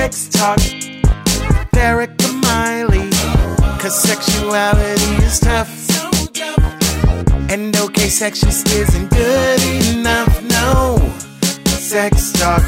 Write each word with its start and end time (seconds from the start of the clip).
Sex 0.00 0.28
Talk 0.30 0.56
with 0.56 1.76
Erica 1.76 2.32
Miley. 2.32 3.10
Cause 3.78 4.02
sexuality 4.02 5.14
is 5.22 5.38
tough. 5.40 5.68
And 7.50 7.76
okay, 7.76 8.08
sex 8.08 8.40
just 8.40 8.66
isn't 8.68 9.10
good 9.10 9.62
enough. 9.94 10.42
No. 10.44 10.96
Sex 11.66 12.32
Talk 12.32 12.62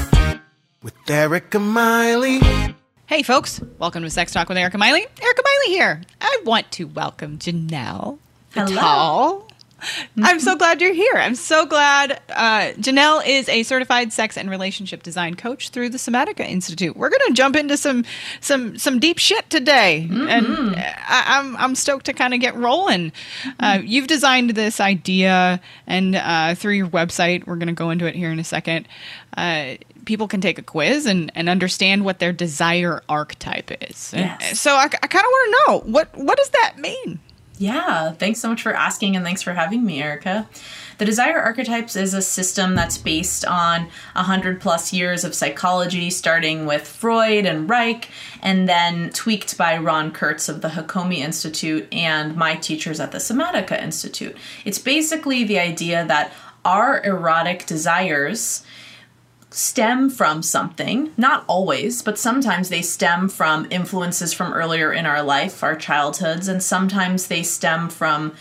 with 0.83 0.93
Erica 1.09 1.59
Miley. 1.59 2.39
Hey, 3.07 3.23
folks, 3.23 3.63
welcome 3.79 4.03
to 4.03 4.11
Sex 4.11 4.33
Talk 4.33 4.51
with 4.51 4.59
Erica 4.59 4.77
Miley. 4.77 5.01
Erica 5.01 5.43
Miley 5.43 5.75
here. 5.75 6.03
I 6.21 6.39
want 6.45 6.71
to 6.73 6.85
welcome 6.85 7.39
Janel 7.39 8.19
Vital. 8.51 9.49
I'm 10.23 10.41
so 10.41 10.57
glad 10.57 10.81
you're 10.81 10.95
here. 10.95 11.15
I'm 11.15 11.35
so 11.35 11.67
glad. 11.67 12.21
Uh, 12.29 12.73
Janel 12.79 13.27
is 13.27 13.49
a 13.49 13.63
certified 13.63 14.13
sex 14.13 14.37
and 14.37 14.51
relationship 14.51 15.03
design 15.03 15.35
coach 15.35 15.71
through 15.71 15.91
the 15.91 15.99
Somatica 15.99 16.41
Institute. 16.49 16.97
We're 16.97 17.11
going 17.11 17.27
to 17.29 17.33
jump 17.35 17.57
into 17.57 17.77
some 17.77 18.05
some 18.41 18.79
some 18.79 18.99
deep 18.99 19.19
shit 19.19 19.49
today, 19.51 20.09
and 20.11 20.77
I, 20.77 21.25
I'm 21.39 21.57
I'm 21.57 21.75
stoked 21.75 22.07
to 22.07 22.13
kind 22.13 22.35
of 22.35 22.41
get 22.41 22.55
rolling. 22.57 23.13
Uh, 23.59 23.81
you've 23.83 24.07
designed 24.07 24.51
this 24.51 24.81
idea, 24.81 25.61
and 25.87 26.17
uh, 26.17 26.55
through 26.55 26.75
your 26.75 26.89
website, 26.89 27.47
we're 27.47 27.57
going 27.57 27.69
to 27.69 27.73
go 27.73 27.91
into 27.91 28.07
it 28.07 28.15
here 28.15 28.31
in 28.31 28.39
a 28.39 28.45
second. 28.45 28.87
Uh, 29.37 29.77
people 30.05 30.29
can 30.29 30.41
take 30.41 30.59
a 30.59 30.63
quiz 30.63 31.07
and, 31.07 31.31
and 31.35 31.49
understand 31.49 32.05
what 32.05 32.19
their 32.19 32.33
desire 32.33 33.03
archetype 33.09 33.71
is. 33.89 34.13
Yes. 34.15 34.61
So 34.61 34.75
I, 34.75 34.85
I 34.85 35.07
kind 35.07 35.25
of 35.25 35.31
want 35.31 35.45
to 35.47 35.63
know 35.67 35.93
what 35.93 36.17
what 36.17 36.39
does 36.39 36.51
that 36.51 36.79
mean? 36.79 37.21
Yeah, 37.63 38.11
thanks 38.11 38.41
so 38.41 38.49
much 38.49 38.61
for 38.61 38.75
asking 38.75 39.15
and 39.15 39.25
thanks 39.25 39.41
for 39.41 39.53
having 39.53 39.85
me, 39.85 40.03
Erica. 40.03 40.49
The 40.99 41.05
Desire 41.05 41.39
Archetypes 41.39 41.95
is 41.95 42.13
a 42.13 42.21
system 42.21 42.75
that's 42.75 42.99
based 42.99 43.45
on 43.45 43.83
100 44.15 44.61
plus 44.61 44.93
years 44.93 45.23
of 45.23 45.33
psychology, 45.33 46.11
starting 46.11 46.67
with 46.67 46.85
Freud 46.85 47.47
and 47.47 47.71
Reich, 47.71 48.09
and 48.43 48.69
then 48.69 49.11
tweaked 49.11 49.57
by 49.57 49.79
Ron 49.79 50.11
Kurtz 50.11 50.49
of 50.49 50.61
the 50.61 50.71
Hakomi 50.71 51.19
Institute 51.19 51.87
and 51.93 52.35
my 52.35 52.57
teachers 52.57 52.99
at 52.99 53.13
the 53.13 53.19
Somatica 53.19 53.81
Institute. 53.81 54.37
It's 54.65 54.81
basically 54.81 55.45
the 55.45 55.61
idea 55.61 56.05
that 56.05 56.33
our 56.65 57.01
erotic 57.05 57.67
desires 57.67 58.65
stem 59.53 60.11
from 60.11 60.43
something. 60.43 61.13
Not 61.17 61.45
always, 61.47 62.03
but 62.03 62.19
sometimes 62.19 62.69
they 62.69 62.83
stem 62.83 63.29
from 63.29 63.67
influences 63.71 64.33
from 64.33 64.53
earlier 64.53 64.93
in 64.93 65.07
our 65.07 65.23
life, 65.23 65.63
our 65.63 65.77
childhoods, 65.77 66.49
and 66.49 66.63
sometimes 66.63 67.27
they 67.27 67.43
stem 67.43 67.89
from 67.89 68.35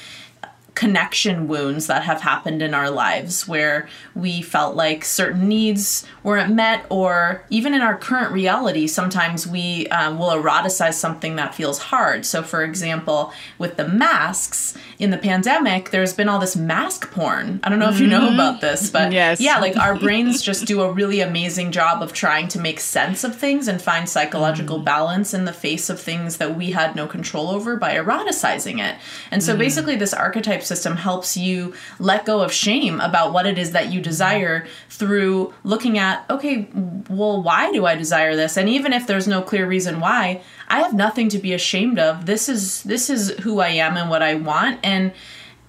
connection 0.74 1.48
wounds 1.48 1.88
that 1.88 2.04
have 2.04 2.22
happened 2.22 2.62
in 2.62 2.74
our 2.74 2.90
lives 2.90 3.48
where 3.48 3.90
we 4.16 4.42
felt 4.42 4.76
like 4.76 5.04
certain 5.04 5.48
needs 5.48 6.06
weren't 6.24 6.54
met, 6.54 6.86
or 6.90 7.44
even 7.50 7.74
in 7.74 7.82
our 7.82 7.98
current 7.98 8.32
reality, 8.32 8.88
sometimes 8.88 9.46
we 9.46 9.88
um, 9.88 10.18
will 10.18 10.30
eroticize 10.30 10.94
something 10.94 11.36
that 11.36 11.54
feels 11.54 11.78
hard. 11.78 12.26
So, 12.26 12.42
for 12.42 12.64
example, 12.64 13.34
with 13.58 13.76
the 13.76 13.88
masks 13.88 14.78
in 14.98 15.10
the 15.10 15.18
pandemic, 15.18 15.90
there's 15.90 16.14
been 16.14 16.30
all 16.30 16.40
this 16.40 16.56
mask 16.56 17.12
porn. 17.12 17.60
I 17.64 17.70
don't 17.70 17.80
know 17.80 17.90
if 17.90 18.00
you 18.00 18.08
know 18.08 18.22
mm-hmm. 18.22 18.36
about 18.36 18.62
this, 18.62 18.90
but 18.90 19.12
Yes. 19.12 19.42
yeah, 19.42 19.60
like 19.60 19.76
our 19.76 19.98
brains 19.98 20.42
just 20.42 20.66
do 20.66 20.82
a 20.82 20.92
really 20.92 21.20
amazing 21.20 21.72
job 21.72 22.02
of 22.02 22.14
trying 22.14 22.48
to 22.50 22.60
make 22.60 22.80
sense 22.80 23.24
of 23.24 23.36
things 23.36 23.68
and 23.68 23.82
find 23.82 24.08
psychological 24.08 24.80
mm. 24.80 24.86
balance 24.86 25.34
in 25.34 25.46
the 25.46 25.54
face 25.54 25.90
of 25.90 26.00
things 26.00 26.38
that 26.38 26.56
we 26.56 26.72
had 26.72 26.96
no 26.96 27.08
control 27.08 27.50
over 27.50 27.76
by 27.76 27.96
eroticizing 27.96 28.80
it. 28.80 28.96
And 29.32 29.44
so 29.44 29.52
mm-hmm. 29.52 29.60
basically, 29.60 29.96
this 29.96 30.14
archetype 30.14 30.61
system 30.66 30.98
helps 30.98 31.38
you 31.38 31.74
let 32.00 32.26
go 32.26 32.42
of 32.42 32.52
shame 32.52 33.00
about 33.00 33.34
what 33.34 33.46
it 33.46 33.58
is 33.58 33.72
that 33.72 33.92
you 33.92 34.02
desire 34.02 34.68
through 34.90 35.54
looking 35.64 35.98
at, 35.98 36.26
okay, 36.30 36.68
well, 37.10 37.42
why 37.42 37.72
do 37.72 37.86
I 37.86 37.96
desire 37.96 38.36
this? 38.36 38.58
And 38.58 38.70
even 38.70 38.94
if 38.94 39.08
there's 39.08 39.28
no 39.28 39.42
clear 39.42 39.66
reason 39.66 40.00
why, 40.00 40.42
I 40.68 40.80
have 40.82 40.94
nothing 40.94 41.30
to 41.30 41.40
be 41.40 41.54
ashamed 41.54 42.00
of. 42.00 42.26
This 42.26 42.48
is 42.50 42.84
this 42.84 43.10
is 43.10 43.32
who 43.40 43.60
I 43.60 43.70
am 43.70 43.98
and 43.98 44.10
what 44.10 44.22
I 44.22 44.36
want 44.36 44.80
and 44.84 45.12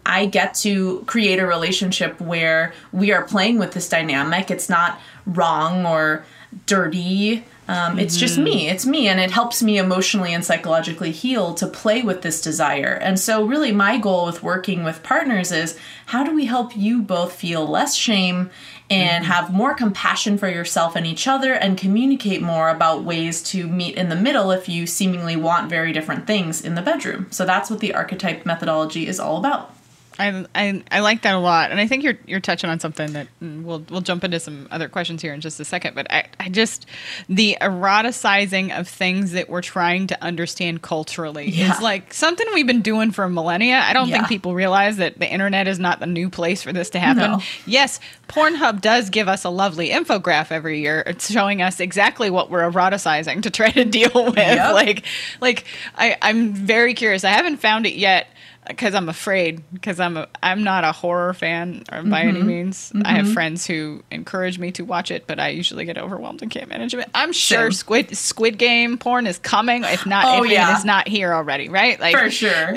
I 0.05 0.27
get 0.27 0.55
to 0.55 1.05
create 1.07 1.39
a 1.39 1.47
relationship 1.47 2.21
where 2.21 2.75
we 2.93 3.13
are 3.13 3.23
playing 3.23 3.59
with 3.59 3.73
this 3.73 3.89
dynamic. 3.89 4.51
It's 4.51 4.69
not 4.69 5.01
wrong 5.27 5.87
or 5.87 6.25
dirty. 6.67 7.45
Um, 7.73 7.99
It's 7.99 8.19
just 8.19 8.39
me. 8.39 8.69
It's 8.69 8.85
me. 8.85 9.09
And 9.09 9.19
it 9.19 9.31
helps 9.31 9.63
me 9.63 9.79
emotionally 9.79 10.35
and 10.35 10.45
psychologically 10.45 11.11
heal 11.11 11.55
to 11.55 11.67
play 11.67 12.03
with 12.03 12.21
this 12.21 12.43
desire. 12.43 12.99
And 13.01 13.19
so, 13.19 13.45
really, 13.45 13.73
my 13.73 13.97
goal 13.99 14.27
with 14.27 14.43
working 14.43 14.85
with 14.85 15.03
partners 15.03 15.51
is 15.51 15.79
how 16.07 16.23
do 16.23 16.35
we 16.35 16.45
help 16.45 16.77
you 16.77 17.01
both 17.01 17.33
feel 17.33 17.67
less 17.67 17.95
shame 17.95 18.51
and 18.91 19.25
have 19.25 19.55
more 19.55 19.75
compassion 19.75 20.37
for 20.37 20.49
yourself 20.49 20.97
and 20.97 21.07
each 21.07 21.27
other 21.27 21.55
and 21.55 21.79
communicate 21.79 22.43
more 22.43 22.69
about 22.69 23.05
ways 23.05 23.43
to 23.45 23.67
meet 23.67 23.97
in 23.97 24.11
the 24.11 24.17
middle 24.17 24.51
if 24.51 24.69
you 24.69 24.87
seemingly 24.87 25.37
want 25.37 25.71
very 25.71 25.93
different 25.93 26.27
things 26.27 26.61
in 26.61 26.75
the 26.75 26.83
bedroom? 26.83 27.27
So, 27.31 27.47
that's 27.47 27.71
what 27.71 27.81
the 27.81 27.95
archetype 27.95 28.45
methodology 28.45 29.07
is 29.07 29.19
all 29.19 29.39
about. 29.39 29.75
I, 30.19 30.47
I 30.55 30.83
I 30.91 31.01
like 31.01 31.23
that 31.23 31.35
a 31.35 31.39
lot, 31.39 31.71
and 31.71 31.81
I 31.81 31.87
think 31.87 32.03
you're 32.05 32.19
you're 32.27 32.41
touching 32.41 32.69
on 32.71 32.81
something 32.81 33.13
that 33.13 33.27
mm, 33.43 33.63
we'll 33.63 33.85
we'll 33.91 34.01
jump 34.01 34.25
into 34.25 34.39
some 34.41 34.69
other 34.71 34.89
questions 34.89 35.23
here 35.23 35.33
in 35.35 35.41
just 35.41 35.59
a 35.61 35.65
second. 35.65 35.95
But 35.95 36.11
I, 36.13 36.27
I 36.41 36.49
just 36.49 36.87
the 37.29 37.57
eroticizing 37.61 38.79
of 38.79 38.89
things 38.89 39.33
that 39.33 39.49
we're 39.49 39.63
trying 39.63 40.07
to 40.09 40.23
understand 40.23 40.83
culturally 40.83 41.49
Yeah. 41.51 41.75
is 41.75 41.81
like 41.83 42.13
something 42.13 42.47
we've 42.55 42.67
been 42.67 42.83
doing 42.83 43.11
for 43.11 43.29
millennia. 43.29 43.79
I 43.85 43.93
don't 43.93 44.09
Yeah. 44.09 44.17
think 44.19 44.29
people 44.29 44.55
realize 44.55 44.97
that 44.99 45.19
the 45.19 45.31
internet 45.31 45.69
is 45.69 45.79
not 45.79 46.01
the 46.01 46.07
new 46.07 46.29
place 46.31 46.63
for 46.63 46.73
this 46.73 46.91
to 46.91 46.99
happen. 46.99 47.23
No. 47.33 47.41
Yes, 47.67 48.01
Pornhub 48.29 48.81
does 48.81 49.11
give 49.11 49.29
us 49.29 49.45
a 49.45 49.51
lovely 49.51 49.91
infographic 49.91 50.53
every 50.53 50.81
year. 50.81 51.03
It's 51.07 51.31
showing 51.31 51.63
us 51.63 51.81
exactly 51.81 52.31
what 52.31 52.51
we're 52.51 52.71
eroticizing 52.71 53.43
to 53.43 53.51
try 53.51 53.71
to 53.71 53.85
deal 53.99 54.11
with. 54.15 54.37
Yep. 54.37 54.75
Like 54.75 55.05
like 55.41 55.65
I 55.97 56.17
I'm 56.23 56.53
very 56.55 56.95
curious. 56.95 57.25
I 57.25 57.31
haven't 57.31 57.59
found 57.59 57.87
it 57.87 57.95
yet 57.95 58.27
because 58.67 58.95
I'm 58.95 59.09
afraid 59.09 59.61
because 59.73 59.99
I'm 59.99 60.17
a, 60.17 60.29
I'm 60.43 60.63
not 60.63 60.85
a 60.85 60.93
horror 60.93 61.35
fan 61.35 61.83
or 61.91 62.03
by 62.03 62.23
Mm-hmm. 62.23 62.29
any 62.37 62.43
means. 62.43 62.93
I 63.05 63.15
have 63.15 63.33
friends 63.33 63.67
who 63.67 64.03
encourage 64.13 64.59
me 64.59 64.71
to 64.73 64.85
watch 64.85 65.11
it, 65.11 65.27
but 65.27 65.41
I 65.41 65.49
usually 65.49 65.85
get 65.85 65.99
overwhelmed 65.99 66.43
and 66.43 66.51
can't 66.51 66.69
manage 66.69 66.95
it. 66.95 67.09
I'm 67.15 67.33
sure 67.33 67.63
Same. 67.65 67.73
Squid 67.73 68.17
Squid 68.17 68.59
Game 68.59 68.99
porn 68.99 69.27
is 69.27 69.39
coming. 69.39 69.83
If 69.85 70.07
not, 70.07 70.25
Oh, 70.27 70.45
if 70.45 70.51
yeah. 70.53 70.75
it 70.75 70.79
is 70.79 70.85
not 70.85 71.09
here 71.09 71.33
already, 71.35 71.69
right? 71.69 71.99
Like 71.99 72.17
For 72.17 72.31
sure. 72.31 72.77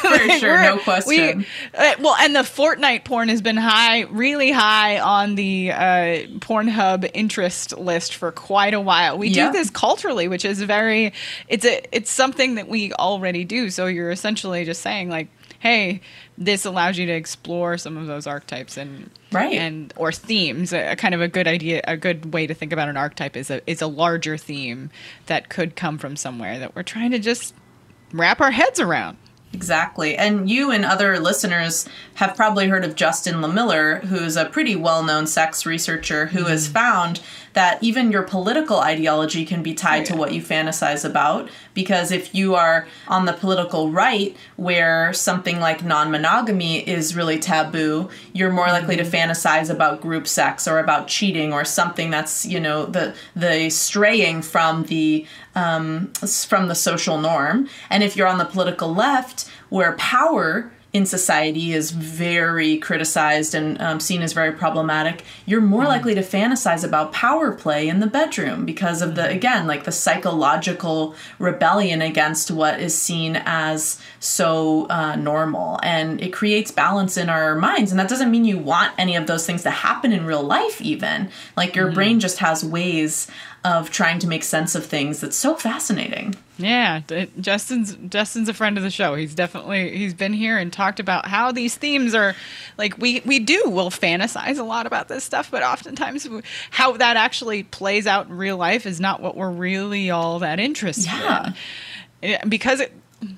For 0.00 0.30
sure. 0.38 0.62
No 0.62 0.78
question. 0.78 1.38
We, 1.38 1.46
uh, 1.78 1.94
well, 2.00 2.14
and 2.18 2.34
the 2.34 2.40
Fortnite 2.40 3.04
porn 3.04 3.28
has 3.28 3.42
been 3.42 3.56
high, 3.58 4.02
really 4.04 4.50
high 4.50 4.98
on 4.98 5.34
the 5.34 5.72
uh, 5.72 5.76
Pornhub 6.38 7.10
interest 7.12 7.76
list 7.76 8.14
for 8.14 8.32
quite 8.32 8.72
a 8.72 8.80
while. 8.80 9.18
We 9.18 9.28
Yeah. 9.28 9.48
do 9.48 9.52
this 9.58 9.68
culturally, 9.70 10.28
which 10.28 10.44
is 10.46 10.62
very, 10.62 11.12
it's 11.48 11.64
a, 11.66 11.82
it's 11.94 12.10
something 12.10 12.54
that 12.54 12.68
we 12.68 12.92
already 12.94 13.44
do. 13.44 13.68
So 13.70 13.86
you're 13.86 14.10
essentially 14.10 14.64
just 14.64 14.80
saying 14.80 15.10
like, 15.10 15.17
hey, 15.58 16.00
this 16.36 16.64
allows 16.64 16.98
you 16.98 17.06
to 17.06 17.12
explore 17.12 17.76
some 17.78 17.96
of 17.96 18.06
those 18.06 18.26
archetypes 18.26 18.76
and 18.76 19.10
Right. 19.30 19.54
and 19.54 19.92
or 19.96 20.12
themes. 20.12 20.72
A, 20.72 20.92
a 20.92 20.96
kind 20.96 21.14
of 21.14 21.20
a 21.20 21.28
good 21.28 21.46
idea, 21.46 21.82
a 21.84 21.96
good 21.96 22.32
way 22.32 22.46
to 22.46 22.54
think 22.54 22.72
about 22.72 22.88
an 22.88 22.96
archetype 22.96 23.36
is 23.36 23.50
a 23.50 23.60
is 23.70 23.82
a 23.82 23.86
larger 23.86 24.36
theme 24.36 24.90
that 25.26 25.48
could 25.48 25.76
come 25.76 25.98
from 25.98 26.16
somewhere 26.16 26.58
that 26.58 26.74
we're 26.74 26.82
trying 26.82 27.10
to 27.10 27.18
just 27.18 27.54
wrap 28.12 28.40
our 28.40 28.52
heads 28.52 28.80
around. 28.80 29.18
Exactly. 29.52 30.16
And 30.16 30.50
you 30.50 30.70
and 30.70 30.84
other 30.84 31.18
listeners 31.18 31.88
have 32.14 32.36
probably 32.36 32.68
heard 32.68 32.84
of 32.84 32.94
Justin 32.94 33.36
Lehmiller, 33.36 34.04
who's 34.04 34.36
a 34.36 34.44
pretty 34.44 34.76
well 34.76 35.02
known 35.02 35.26
sex 35.26 35.64
researcher 35.64 36.26
who 36.26 36.44
has 36.44 36.64
mm-hmm. 36.64 36.74
found 36.74 37.20
that 37.58 37.82
even 37.82 38.12
your 38.12 38.22
political 38.22 38.78
ideology 38.78 39.44
can 39.44 39.64
be 39.64 39.74
tied 39.74 40.04
to 40.04 40.14
what 40.14 40.32
you 40.32 40.40
fantasize 40.40 41.04
about. 41.04 41.50
Because 41.74 42.12
if 42.12 42.32
you 42.32 42.54
are 42.54 42.86
on 43.08 43.24
the 43.24 43.32
political 43.32 43.90
right, 43.90 44.36
where 44.54 45.12
something 45.12 45.58
like 45.58 45.82
non 45.82 46.12
monogamy 46.12 46.88
is 46.88 47.16
really 47.16 47.36
taboo, 47.36 48.10
you're 48.32 48.52
more 48.52 48.68
likely 48.68 48.96
to 48.96 49.02
fantasize 49.02 49.70
about 49.70 50.00
group 50.00 50.28
sex 50.28 50.68
or 50.68 50.78
about 50.78 51.08
cheating 51.08 51.52
or 51.52 51.64
something 51.64 52.10
that's, 52.10 52.46
you 52.46 52.60
know, 52.60 52.86
the, 52.86 53.12
the 53.34 53.68
straying 53.70 54.42
from 54.42 54.84
the 54.84 55.26
um, 55.56 56.12
from 56.46 56.68
the 56.68 56.76
social 56.76 57.18
norm. 57.18 57.68
And 57.90 58.04
if 58.04 58.14
you're 58.14 58.28
on 58.28 58.38
the 58.38 58.44
political 58.44 58.94
left, 58.94 59.50
where 59.68 59.94
power 59.96 60.70
in 60.92 61.04
society 61.04 61.72
is 61.72 61.90
very 61.90 62.78
criticized 62.78 63.54
and 63.54 63.80
um, 63.80 64.00
seen 64.00 64.22
as 64.22 64.32
very 64.32 64.52
problematic, 64.52 65.22
you're 65.44 65.60
more 65.60 65.84
likely 65.84 66.14
to 66.14 66.22
fantasize 66.22 66.82
about 66.82 67.12
power 67.12 67.52
play 67.52 67.88
in 67.88 68.00
the 68.00 68.06
bedroom 68.06 68.64
because 68.64 69.02
of 69.02 69.14
the, 69.14 69.28
again, 69.28 69.66
like 69.66 69.84
the 69.84 69.92
psychological 69.92 71.14
rebellion 71.38 72.00
against 72.00 72.50
what 72.50 72.80
is 72.80 72.96
seen 72.96 73.36
as 73.44 74.00
so 74.18 74.86
uh, 74.88 75.14
normal. 75.16 75.78
And 75.82 76.22
it 76.22 76.32
creates 76.32 76.70
balance 76.70 77.18
in 77.18 77.28
our 77.28 77.54
minds. 77.54 77.90
And 77.90 78.00
that 78.00 78.08
doesn't 78.08 78.30
mean 78.30 78.46
you 78.46 78.58
want 78.58 78.94
any 78.96 79.14
of 79.14 79.26
those 79.26 79.44
things 79.44 79.64
to 79.64 79.70
happen 79.70 80.10
in 80.10 80.24
real 80.24 80.42
life, 80.42 80.80
even. 80.80 81.28
Like 81.54 81.76
your 81.76 81.92
brain 81.92 82.18
just 82.18 82.38
has 82.38 82.64
ways 82.64 83.30
of 83.64 83.90
trying 83.90 84.18
to 84.20 84.26
make 84.28 84.44
sense 84.44 84.74
of 84.74 84.86
things 84.86 85.20
that's 85.20 85.36
so 85.36 85.54
fascinating. 85.54 86.34
Yeah, 86.58 87.00
Justin's 87.40 87.96
Justin's 88.08 88.48
a 88.48 88.54
friend 88.54 88.76
of 88.76 88.82
the 88.84 88.90
show. 88.90 89.14
He's 89.14 89.34
definitely 89.34 89.96
he's 89.96 90.14
been 90.14 90.32
here 90.32 90.58
and 90.58 90.72
talked 90.72 91.00
about 91.00 91.26
how 91.26 91.52
these 91.52 91.74
themes 91.76 92.14
are 92.14 92.34
like 92.76 92.96
we 92.98 93.20
we 93.24 93.38
do 93.40 93.62
we'll 93.66 93.90
fantasize 93.90 94.58
a 94.58 94.62
lot 94.62 94.86
about 94.86 95.08
this 95.08 95.24
stuff, 95.24 95.50
but 95.50 95.62
oftentimes 95.62 96.26
how 96.70 96.92
that 96.96 97.16
actually 97.16 97.62
plays 97.64 98.06
out 98.06 98.26
in 98.28 98.36
real 98.36 98.56
life 98.56 98.86
is 98.86 99.00
not 99.00 99.20
what 99.20 99.36
we're 99.36 99.50
really 99.50 100.10
all 100.10 100.38
that 100.40 100.58
interested 100.60 101.06
Yeah. 101.06 101.52
in. 102.22 102.48
Because 102.48 102.80
it, 102.80 102.92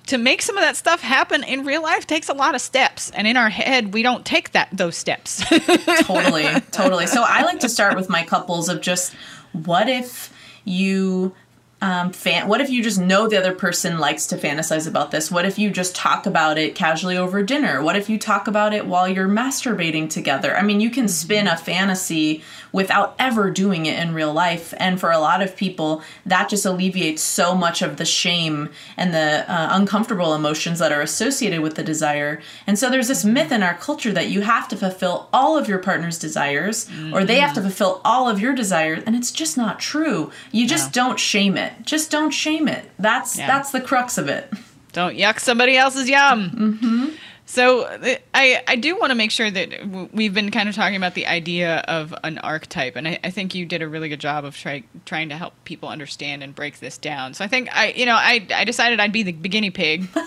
to 0.09 0.19
make 0.19 0.43
some 0.43 0.57
of 0.59 0.63
that 0.63 0.77
stuff 0.77 1.01
happen 1.01 1.43
in 1.45 1.65
real 1.65 1.83
life 1.83 2.07
takes 2.07 2.29
a 2.29 2.35
lot 2.35 2.55
of 2.55 2.61
steps, 2.61 3.11
and 3.11 3.27
in 3.27 3.37
our 3.37 3.49
head 3.49 3.93
we 3.95 4.03
don't 4.03 4.25
take 4.27 4.53
that 4.53 4.69
those 4.73 4.97
steps. 4.97 5.43
totally 6.05 6.47
totally 6.71 7.07
so 7.07 7.25
i 7.27 7.43
like 7.43 7.61
to 7.61 7.69
start 7.69 7.97
with 7.97 8.09
my 8.09 8.23
couples 8.23 8.69
of 8.69 8.81
just 8.81 9.15
what 9.53 9.89
if 9.89 10.33
you 10.65 11.35
um, 11.83 12.13
fan- 12.13 12.47
what 12.47 12.61
if 12.61 12.69
you 12.69 12.83
just 12.83 13.01
know 13.01 13.27
the 13.27 13.39
other 13.39 13.55
person 13.55 13.99
likes 13.99 14.27
to 14.29 14.37
fantasize 14.37 14.87
about 14.87 15.11
this? 15.11 15.31
What 15.31 15.47
if 15.47 15.59
you 15.59 15.71
just 15.71 15.95
talk 15.95 16.27
about 16.27 16.59
it 16.59 16.75
casually 16.75 17.17
over 17.17 17.43
dinner? 17.43 17.83
What 17.83 17.97
if 17.97 18.11
you 18.11 18.19
talk 18.19 18.47
about 18.47 18.75
it 18.75 18.87
while 18.87 19.09
you're 19.09 19.29
masturbating 19.29 20.11
together? 20.11 20.55
I 20.57 20.63
mean, 20.63 20.81
you 20.81 20.91
can 20.91 21.09
spin 21.09 21.47
a 21.47 21.57
fantasy 21.57 22.43
without 22.73 23.15
ever 23.19 23.51
doing 23.51 23.87
it 23.87 23.99
in 23.99 24.15
real 24.15 24.33
life. 24.33 24.75
And 24.77 25.01
for 25.01 25.11
a 25.11 25.19
lot 25.19 25.43
of 25.43 25.57
people, 25.57 26.03
that 26.27 26.49
just 26.49 26.67
alleviates 26.67 27.23
so 27.23 27.55
much 27.55 27.83
of 27.83 27.97
the 27.97 28.05
shame 28.05 28.69
and 28.97 29.13
the 29.13 29.45
uh, 29.51 29.69
uncomfortable 29.73 30.35
emotions 30.35 30.79
that 30.79 30.93
are 30.93 31.01
associated 31.01 31.61
with 31.61 31.77
the 31.77 31.83
desire. 31.83 32.41
And 32.67 32.79
so 32.79 32.91
there's 32.91 33.09
this 33.09 33.25
myth 33.25 33.53
in 33.53 33.63
our 33.63 33.75
culture 33.75 34.13
that 34.13 34.29
you 34.29 34.43
have 34.43 34.69
to 34.69 34.77
fulfill 34.77 35.29
all 35.33 35.57
of 35.57 35.69
your 35.69 35.79
partner's 35.79 36.19
desires 36.19 36.89
or 37.13 37.25
they 37.25 37.41
have 37.41 37.55
to 37.55 37.61
fulfill 37.61 38.01
all 38.05 38.29
of 38.29 38.41
your 38.41 38.55
desires. 38.55 39.03
And 39.07 39.17
it's 39.17 39.33
just 39.33 39.57
not 39.57 39.81
true. 39.81 40.31
You 40.53 40.67
just 40.67 40.93
don't 40.93 41.19
shame 41.19 41.57
it. 41.57 41.70
Just 41.83 42.11
don't 42.11 42.31
shame 42.31 42.69
it. 42.69 42.91
That's 42.99 43.39
Yeah. 43.39 43.47
that's 43.47 43.71
the 43.73 43.81
crux 43.81 44.19
of 44.19 44.29
it. 44.29 44.53
don't 44.93 45.17
yuck 45.17 45.39
somebody 45.41 45.77
else's 45.77 46.09
yum. 46.09 46.51
Mm-hmm. 46.51 47.07
So 47.47 47.85
I 48.33 48.63
I 48.69 48.77
do 48.77 48.97
want 48.97 49.11
to 49.11 49.17
make 49.17 49.33
sure 49.33 49.51
that 49.51 50.11
we've 50.13 50.33
been 50.33 50.53
kind 50.53 50.69
of 50.69 50.75
talking 50.77 50.95
about 50.97 51.15
the 51.15 51.27
idea 51.27 51.79
of 51.89 52.15
an 52.23 52.39
archetype, 52.39 52.95
and 52.95 53.09
I, 53.09 53.19
I 53.25 53.31
think 53.31 53.57
you 53.57 53.67
did 53.67 53.83
a 53.83 53.89
really 53.89 54.09
good 54.09 54.21
job 54.21 54.45
of 54.45 54.57
try, 54.57 54.85
trying 55.05 55.31
to 55.31 55.37
help 55.37 55.55
people 55.65 55.89
understand 55.89 56.45
and 56.45 56.55
break 56.55 56.79
this 56.79 56.97
down. 56.97 57.35
So 57.35 57.45
I 57.45 57.49
think 57.49 57.69
I 57.77 57.89
you 57.91 58.07
know 58.07 58.15
I 58.15 58.47
I 58.55 58.63
decided 58.65 59.01
I'd 59.01 59.11
be 59.13 59.25
the 59.25 59.33
guinea 59.33 59.71
pig. 59.71 60.07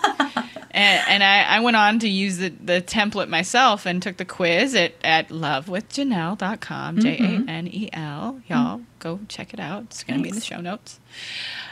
And, 0.73 1.07
and 1.07 1.23
I, 1.23 1.43
I 1.43 1.59
went 1.59 1.77
on 1.77 1.99
to 1.99 2.09
use 2.09 2.37
the, 2.37 2.49
the 2.49 2.81
template 2.81 3.29
myself 3.29 3.85
and 3.85 4.01
took 4.01 4.17
the 4.17 4.25
quiz 4.25 4.73
at, 4.73 4.93
at 5.03 5.29
lovewithjanel.com, 5.29 6.99
J 6.99 7.17
A 7.19 7.49
N 7.49 7.67
E 7.67 7.89
L. 7.93 8.41
Y'all 8.47 8.81
go 8.99 9.19
check 9.27 9.53
it 9.53 9.59
out. 9.59 9.83
It's 9.83 10.03
going 10.03 10.17
to 10.19 10.23
be 10.23 10.29
in 10.29 10.35
the 10.35 10.41
show 10.41 10.61
notes. 10.61 10.99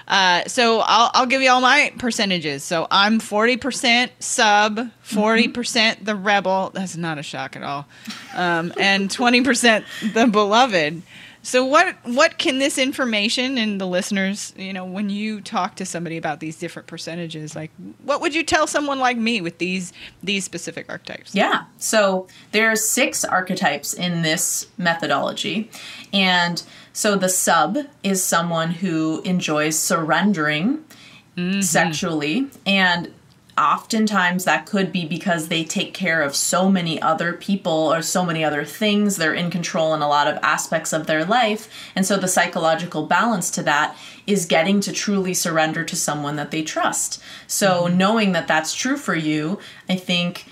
Uh, 0.08 0.44
so 0.46 0.82
I'll, 0.86 1.10
I'll 1.14 1.26
give 1.26 1.42
you 1.42 1.50
all 1.50 1.62
my 1.62 1.94
percentages. 1.98 2.64
So 2.64 2.86
I'm 2.92 3.20
40% 3.20 4.10
sub, 4.20 4.90
40% 5.06 6.06
the 6.06 6.16
rebel. 6.16 6.72
That's 6.74 6.98
not 6.98 7.18
a 7.18 7.24
shock 7.24 7.56
at 7.56 7.64
all. 7.64 7.88
Um, 8.36 8.74
and 8.78 9.10
20% 9.10 10.14
the 10.14 10.28
beloved. 10.28 11.02
So 11.44 11.66
what 11.66 11.96
what 12.04 12.38
can 12.38 12.60
this 12.60 12.78
information 12.78 13.58
and 13.58 13.82
the 13.82 13.88
listeners, 13.88 14.54
you 14.56 14.74
know, 14.74 14.86
when 14.86 15.10
you 15.10 15.42
talk 15.42 15.76
to 15.78 15.86
somebody 15.86 16.18
about 16.18 16.40
these 16.40 16.58
different 16.58 16.88
percentages, 16.88 17.56
like 17.56 17.72
what 18.04 18.22
would 18.22 18.36
you 18.36 18.44
tell 18.44 18.68
someone 18.68 19.00
like 19.00 19.18
me 19.18 19.42
with 19.42 19.58
these 19.58 19.92
these 20.22 20.46
specific 20.46 20.86
archetypes? 20.90 21.34
Yeah. 21.34 21.64
So 21.78 22.28
there 22.52 22.70
are 22.70 22.76
six 22.76 23.26
archetypes 23.26 23.94
in 23.94 24.22
this 24.22 24.68
methodology. 24.78 25.70
And 26.14 26.62
so 26.94 27.16
the 27.16 27.30
sub 27.30 27.78
is 28.04 28.24
someone 28.24 28.72
who 28.72 29.22
enjoys 29.22 29.80
surrendering 29.80 30.84
mm-hmm. 31.36 31.62
sexually 31.62 32.50
and 32.66 33.12
oftentimes 33.58 34.46
that 34.46 34.66
could 34.66 34.92
be 34.92 35.06
because 35.06 35.48
they 35.48 35.64
take 35.64 35.94
care 35.94 36.22
of 36.22 36.36
so 36.36 36.70
many 36.70 37.02
other 37.02 37.34
people 37.34 37.72
or 37.94 38.02
so 38.02 38.26
many 38.26 38.44
other 38.44 38.64
things. 38.66 39.18
They're 39.18 39.34
in 39.34 39.52
control 39.52 39.94
in 39.94 40.02
a 40.02 40.08
lot 40.08 40.28
of 40.28 40.40
aspects 40.42 40.94
of 40.94 41.08
their 41.08 41.26
life. 41.26 41.72
And 41.96 42.06
so 42.06 42.18
the 42.18 42.28
psychological 42.28 43.06
balance 43.06 43.52
to 43.52 43.64
that 43.64 43.96
is 44.26 44.46
getting 44.46 44.80
to 44.82 44.94
truly 44.94 45.34
surrender 45.34 45.84
to 45.84 45.96
someone 45.96 46.36
that 46.38 46.52
they 46.52 46.64
trust. 46.64 47.22
So 47.48 47.88
knowing 47.88 48.32
that 48.32 48.48
that's 48.48 48.74
true 48.74 48.98
for 48.98 49.16
you 49.16 49.60
i 49.90 49.96
think 49.96 50.46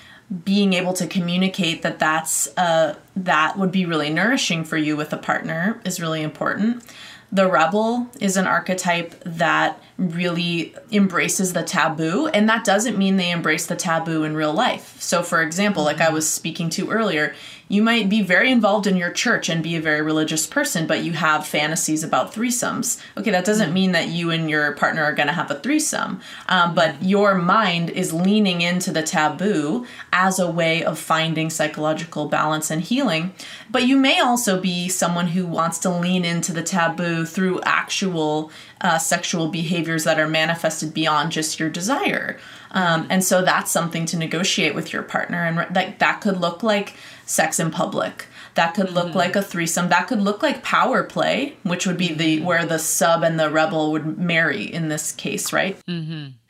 being 0.43 0.73
able 0.73 0.93
to 0.93 1.07
communicate 1.07 1.81
that 1.81 1.97
that's 1.97 2.55
uh, 2.55 2.95
that 3.15 3.57
would 3.57 3.71
be 3.71 3.85
really 3.85 4.11
nourishing 4.11 4.63
for 4.63 4.77
you 4.77 4.95
with 4.95 5.11
a 5.11 5.17
partner 5.17 5.81
is 5.83 5.99
really 5.99 6.21
important 6.21 6.83
the 7.31 7.47
rebel 7.47 8.07
is 8.19 8.37
an 8.37 8.47
archetype 8.47 9.15
that 9.23 9.81
really 9.97 10.73
embraces 10.91 11.53
the 11.53 11.63
taboo 11.63 12.27
and 12.27 12.49
that 12.49 12.65
doesn't 12.65 12.97
mean 12.97 13.17
they 13.17 13.31
embrace 13.31 13.67
the 13.67 13.75
taboo 13.75 14.23
in 14.23 14.35
real 14.35 14.53
life. 14.53 14.99
So 15.01 15.21
for 15.21 15.41
example 15.41 15.83
like 15.83 16.01
i 16.01 16.09
was 16.09 16.27
speaking 16.27 16.69
to 16.71 16.89
earlier 16.89 17.35
you 17.69 17.83
might 17.83 18.09
be 18.09 18.21
very 18.21 18.51
involved 18.51 18.87
in 18.87 18.97
your 18.97 19.11
church 19.11 19.47
and 19.47 19.63
be 19.63 19.75
a 19.75 19.81
very 19.81 20.01
religious 20.01 20.45
person 20.45 20.85
but 20.85 21.03
you 21.03 21.13
have 21.13 21.47
fantasies 21.47 22.03
about 22.03 22.33
threesomes 22.33 23.01
okay 23.17 23.31
that 23.31 23.45
doesn't 23.45 23.73
mean 23.73 23.93
that 23.93 24.09
you 24.09 24.31
and 24.31 24.49
your 24.49 24.73
partner 24.73 25.03
are 25.03 25.13
going 25.13 25.27
to 25.27 25.33
have 25.33 25.49
a 25.49 25.59
threesome 25.59 26.19
um, 26.49 26.75
but 26.75 27.01
your 27.01 27.35
mind 27.35 27.89
is 27.91 28.11
leaning 28.11 28.61
into 28.61 28.91
the 28.91 29.03
taboo 29.03 29.85
as 30.11 30.39
a 30.39 30.51
way 30.51 30.83
of 30.83 30.99
finding 30.99 31.49
psychological 31.49 32.27
balance 32.27 32.69
and 32.69 32.81
healing 32.81 33.33
but 33.71 33.87
you 33.87 33.95
may 33.95 34.19
also 34.19 34.59
be 34.59 34.89
someone 34.89 35.27
who 35.27 35.45
wants 35.45 35.77
to 35.79 35.89
lean 35.89 36.25
into 36.25 36.51
the 36.51 36.63
taboo 36.63 37.25
through 37.25 37.61
actual 37.61 38.51
uh, 38.81 38.97
sexual 38.97 39.49
behaviors 39.49 40.03
that 40.03 40.19
are 40.19 40.27
manifested 40.27 40.93
beyond 40.93 41.31
just 41.31 41.59
your 41.59 41.69
desire. 41.69 42.39
Um, 42.71 43.07
and 43.09 43.23
so 43.23 43.41
that's 43.41 43.71
something 43.71 44.05
to 44.07 44.17
negotiate 44.17 44.75
with 44.75 44.93
your 44.93 45.03
partner. 45.03 45.43
And 45.43 45.75
that, 45.75 45.99
that 45.99 46.21
could 46.21 46.37
look 46.39 46.61
like 46.63 46.95
sex 47.25 47.59
in 47.59 47.71
public. 47.71 48.27
That 48.55 48.73
could 48.73 48.91
look 48.91 49.15
like 49.15 49.35
a 49.35 49.41
threesome. 49.41 49.89
That 49.89 50.07
could 50.07 50.21
look 50.21 50.43
like 50.43 50.63
power 50.63 51.03
play, 51.03 51.55
which 51.63 51.87
would 51.87 51.97
be 51.97 52.13
the 52.13 52.41
where 52.41 52.65
the 52.65 52.79
sub 52.79 53.23
and 53.23 53.39
the 53.39 53.49
rebel 53.49 53.91
would 53.91 54.17
marry 54.17 54.63
in 54.63 54.89
this 54.89 55.11
case, 55.13 55.53
right? 55.53 55.77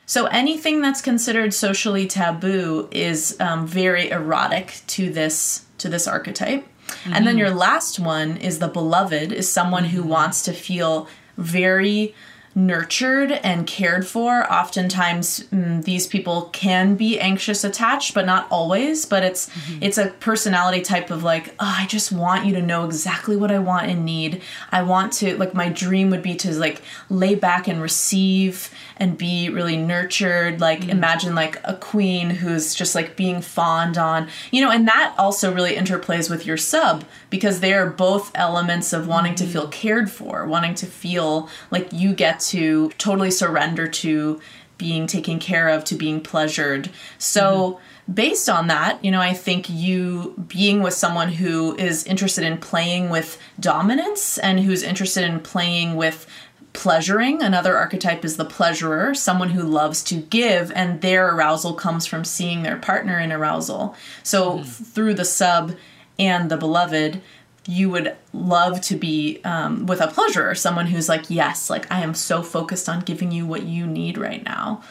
So 0.05 0.25
anything 0.25 0.81
that's 0.81 1.01
considered 1.01 1.53
socially 1.53 2.07
taboo 2.07 2.87
is 2.91 3.37
um, 3.39 3.67
very 3.67 4.09
erotic 4.09 4.81
to 4.87 5.11
this 5.11 5.65
to 5.77 5.87
this 5.87 6.07
archetype. 6.07 6.65
And 7.13 7.27
then 7.27 7.37
your 7.37 7.51
last 7.51 7.99
one 7.99 8.37
is 8.37 8.57
the 8.57 8.67
beloved 8.67 9.31
is 9.31 9.51
someone 9.51 9.85
who 9.85 10.01
wants 10.01 10.41
to 10.43 10.53
feel 10.53 11.07
very 11.37 12.15
nurtured 12.59 13.31
and 13.31 13.65
cared 13.65 14.05
for. 14.05 14.51
Oftentimes 14.51 15.45
mm, 15.45 15.81
these 15.85 16.05
people 16.07 16.49
can 16.51 16.95
be 16.95 17.17
anxious 17.17 17.63
attached, 17.63 18.13
but 18.13 18.25
not 18.25 18.47
always, 18.51 19.05
but 19.05 19.23
it's 19.23 19.49
mm-hmm. 19.49 19.81
it's 19.81 19.97
a 19.97 20.07
personality 20.19 20.81
type 20.81 21.09
of 21.09 21.23
like, 21.23 21.49
oh, 21.59 21.75
I 21.79 21.85
just 21.87 22.11
want 22.11 22.45
you 22.45 22.53
to 22.55 22.61
know 22.61 22.83
exactly 22.85 23.37
what 23.37 23.49
I 23.49 23.59
want 23.59 23.87
and 23.87 24.03
need. 24.03 24.41
I 24.71 24.83
want 24.83 25.13
to 25.13 25.37
like 25.37 25.53
my 25.53 25.69
dream 25.69 26.09
would 26.09 26.21
be 26.21 26.35
to 26.35 26.53
like 26.53 26.81
lay 27.09 27.33
back 27.33 27.69
and 27.69 27.81
receive 27.81 28.69
and 28.97 29.17
be 29.17 29.49
really 29.49 29.77
nurtured. 29.77 30.59
Like 30.59 30.81
mm-hmm. 30.81 30.89
imagine 30.89 31.35
like 31.35 31.61
a 31.63 31.75
queen 31.75 32.29
who's 32.29 32.75
just 32.75 32.93
like 32.93 33.15
being 33.15 33.41
fawned 33.41 33.97
on. 33.97 34.27
You 34.51 34.65
know 34.65 34.71
and 34.71 34.85
that 34.89 35.15
also 35.17 35.53
really 35.53 35.75
interplays 35.75 36.29
with 36.29 36.45
your 36.45 36.57
sub 36.57 37.05
because 37.29 37.61
they 37.61 37.73
are 37.73 37.89
both 37.89 38.31
elements 38.35 38.91
of 38.91 39.07
wanting 39.07 39.35
to 39.35 39.45
mm-hmm. 39.45 39.53
feel 39.53 39.67
cared 39.69 40.11
for 40.11 40.45
wanting 40.45 40.75
to 40.75 40.85
feel 40.85 41.49
like 41.71 41.93
you 41.93 42.13
get 42.13 42.41
to 42.49 42.89
totally 42.97 43.31
surrender 43.31 43.87
to 43.87 44.39
being 44.77 45.07
taken 45.07 45.39
care 45.39 45.67
of 45.69 45.83
to 45.83 45.95
being 45.95 46.21
pleasured 46.21 46.89
so 47.17 47.43
mm-hmm. 47.73 48.13
based 48.13 48.47
on 48.47 48.67
that 48.67 49.03
you 49.03 49.11
know 49.11 49.21
i 49.21 49.33
think 49.33 49.69
you 49.69 50.33
being 50.47 50.81
with 50.81 50.93
someone 50.93 51.29
who 51.33 51.75
is 51.75 52.05
interested 52.05 52.43
in 52.43 52.57
playing 52.57 53.09
with 53.09 53.37
dominance 53.59 54.37
and 54.37 54.61
who's 54.61 54.83
interested 54.83 55.23
in 55.23 55.39
playing 55.39 55.95
with 55.95 56.27
pleasuring. 56.73 57.41
Another 57.41 57.75
archetype 57.75 58.23
is 58.23 58.37
the 58.37 58.45
pleasurer, 58.45 59.13
someone 59.13 59.49
who 59.49 59.63
loves 59.63 60.03
to 60.03 60.15
give, 60.15 60.71
and 60.73 61.01
their 61.01 61.33
arousal 61.33 61.73
comes 61.73 62.05
from 62.05 62.23
seeing 62.23 62.63
their 62.63 62.77
partner 62.77 63.19
in 63.19 63.31
arousal. 63.31 63.95
So 64.23 64.59
mm-hmm. 64.59 64.61
through 64.63 65.15
the 65.15 65.25
sub 65.25 65.75
and 66.17 66.51
the 66.51 66.57
beloved, 66.57 67.21
you 67.69 67.87
would 67.87 68.15
love 68.33 68.81
to 68.81 68.95
be 68.95 69.39
um, 69.43 69.85
with 69.85 70.01
a 70.01 70.07
pleasurer, 70.07 70.55
someone 70.55 70.87
who's 70.87 71.07
like, 71.07 71.29
yes, 71.29 71.69
like 71.69 71.89
I 71.91 72.01
am 72.01 72.15
so 72.15 72.41
focused 72.41 72.89
on 72.89 73.01
giving 73.01 73.31
you 73.31 73.45
what 73.45 73.61
you 73.61 73.85
need 73.85 74.17
right 74.17 74.43
now. 74.43 74.81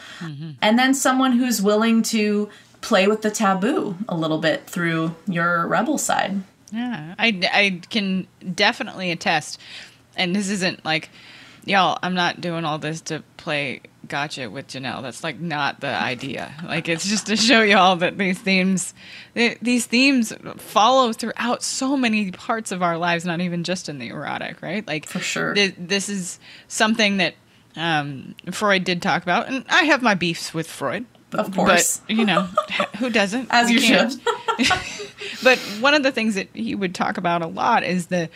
And 0.61 0.79
then 0.79 0.93
someone 0.93 1.33
who's 1.33 1.61
willing 1.61 2.01
to 2.03 2.47
play 2.79 3.05
with 3.07 3.21
the 3.21 3.31
taboo 3.31 3.97
a 4.07 4.15
little 4.15 4.37
bit 4.37 4.65
through 4.65 5.13
your 5.27 5.67
rebel 5.67 5.97
side. 5.97 6.41
Yeah, 6.71 7.15
I, 7.19 7.41
I 7.51 7.81
can 7.89 8.27
definitely 8.55 9.11
attest. 9.11 9.59
And 10.15 10.33
this 10.33 10.49
isn't 10.49 10.85
like, 10.85 11.09
y'all, 11.65 11.99
I'm 12.01 12.13
not 12.13 12.39
doing 12.39 12.63
all 12.63 12.77
this 12.77 13.01
to 13.01 13.23
play 13.35 13.81
gotcha 14.09 14.49
with 14.49 14.67
Janel. 14.67 15.01
That's 15.01 15.23
like 15.23 15.39
not 15.39 15.79
the 15.79 15.87
idea. 15.87 16.53
Like 16.65 16.89
it's 16.89 17.07
just 17.07 17.27
to 17.27 17.37
show 17.37 17.61
y'all 17.61 17.95
that 17.97 18.17
these 18.17 18.39
themes, 18.39 18.93
th- 19.35 19.57
these 19.61 19.85
themes 19.85 20.33
follow 20.57 21.13
throughout 21.13 21.63
so 21.63 21.95
many 21.95 22.31
parts 22.31 22.71
of 22.71 22.83
our 22.83 22.97
lives, 22.97 23.25
not 23.25 23.39
even 23.41 23.63
just 23.63 23.87
in 23.87 23.99
the 23.99 24.09
erotic, 24.09 24.61
right? 24.61 24.85
Like 24.85 25.05
For 25.05 25.19
sure. 25.19 25.55
thi- 25.55 25.75
this 25.77 26.09
is 26.09 26.39
something 26.67 27.17
that 27.17 27.35
um, 27.75 28.35
Freud 28.51 28.83
did 28.83 29.01
talk 29.01 29.23
about, 29.23 29.47
and 29.47 29.63
I 29.69 29.83
have 29.83 30.01
my 30.01 30.15
beefs 30.15 30.53
with 30.53 30.67
Freud. 30.67 31.05
Of 31.31 31.55
course. 31.55 32.01
But, 32.07 32.15
you 32.15 32.25
know, 32.25 32.41
who 32.97 33.09
doesn't? 33.09 33.47
As 33.51 33.69
you 33.69 33.79
can't. 33.79 34.11
should. 34.11 34.69
but 35.43 35.59
one 35.79 35.93
of 35.93 36.01
the 36.03 36.11
things 36.11 36.35
that 36.35 36.47
he 36.53 36.73
would 36.73 36.95
talk 36.95 37.17
about 37.17 37.41
a 37.43 37.47
lot 37.47 37.83
is 37.83 38.07
the 38.07 38.29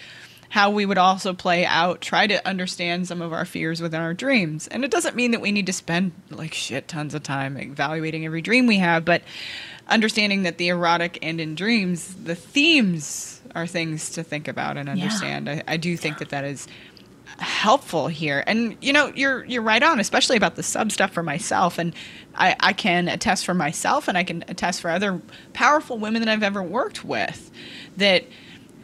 how 0.54 0.70
we 0.70 0.86
would 0.86 1.00
also 1.00 1.34
play 1.34 1.66
out, 1.66 2.00
try 2.00 2.28
to 2.28 2.48
understand 2.48 3.08
some 3.08 3.24
of 3.24 3.34
our 3.34 3.44
fears 3.44 3.82
within 3.82 4.00
our 4.00 4.14
dreams. 4.14 4.68
And 4.68 4.86
it 4.86 4.92
doesn't 4.92 5.16
mean 5.16 5.32
that 5.32 5.42
we 5.42 5.52
need 5.52 5.66
to 5.66 5.74
spend 5.74 6.12
like 6.30 6.54
shit 6.54 6.88
tons 6.88 7.16
of 7.16 7.24
time 7.24 7.58
evaluating 7.58 8.24
every 8.24 8.44
dream 8.44 8.68
we 8.68 8.78
have, 8.78 9.04
but 9.04 9.24
understanding 9.88 10.44
that 10.44 10.60
the 10.60 10.68
erotic 10.68 11.18
and 11.24 11.42
in 11.42 11.56
dreams, 11.56 12.14
the 12.24 12.36
themes 12.36 13.42
are 13.56 13.66
things 13.66 14.12
to 14.12 14.22
think 14.22 14.48
about 14.48 14.78
and 14.78 14.90
understand. 14.90 15.50
I, 15.50 15.64
I 15.68 15.78
do 15.78 15.98
think 15.98 16.20
that 16.20 16.30
that 16.30 16.46
is 16.46 16.68
helpful 17.40 18.08
here 18.08 18.44
and 18.46 18.78
you 18.80 18.94
know 18.94 19.12
you're 19.16 19.44
you're 19.46 19.64
right 19.64 19.82
on 19.82 20.00
especially 20.00 20.38
about 20.38 20.56
the 20.56 20.62
sub 20.62 20.92
stuff 20.92 21.12
for 21.12 21.24
myself 21.24 21.80
and 21.80 21.96
I, 22.36 22.56
I 22.60 22.74
can 22.74 23.08
attest 23.08 23.44
for 23.44 23.56
myself 23.56 24.08
and 24.08 24.16
i 24.16 24.24
can 24.24 24.46
attest 24.48 24.82
for 24.82 24.92
other 24.92 25.20
powerful 25.52 25.98
women 25.98 26.22
that 26.22 26.30
i've 26.30 26.44
ever 26.44 26.62
worked 26.62 27.04
with 27.04 27.50
that 27.98 28.24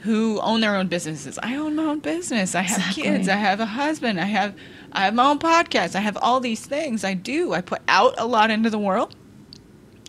who 0.01 0.39
own 0.41 0.61
their 0.61 0.75
own 0.75 0.87
businesses. 0.87 1.37
I 1.43 1.55
own 1.55 1.75
my 1.75 1.83
own 1.83 1.99
business. 1.99 2.55
I 2.55 2.61
have 2.61 2.77
Exactly. 2.77 3.03
kids. 3.03 3.27
I 3.27 3.35
have 3.35 3.59
a 3.59 3.65
husband. 3.65 4.19
I 4.19 4.25
have 4.25 4.55
i 4.91 5.01
have 5.05 5.13
my 5.13 5.25
own 5.29 5.39
podcast. 5.39 5.95
I 5.95 5.99
have 5.99 6.17
all 6.21 6.39
these 6.39 6.65
things 6.65 7.03
i 7.03 7.13
do. 7.13 7.53
I 7.53 7.61
put 7.61 7.81
out 7.87 8.15
a 8.17 8.25
lot 8.25 8.49
into 8.51 8.69
the 8.69 8.79
world. 8.79 9.15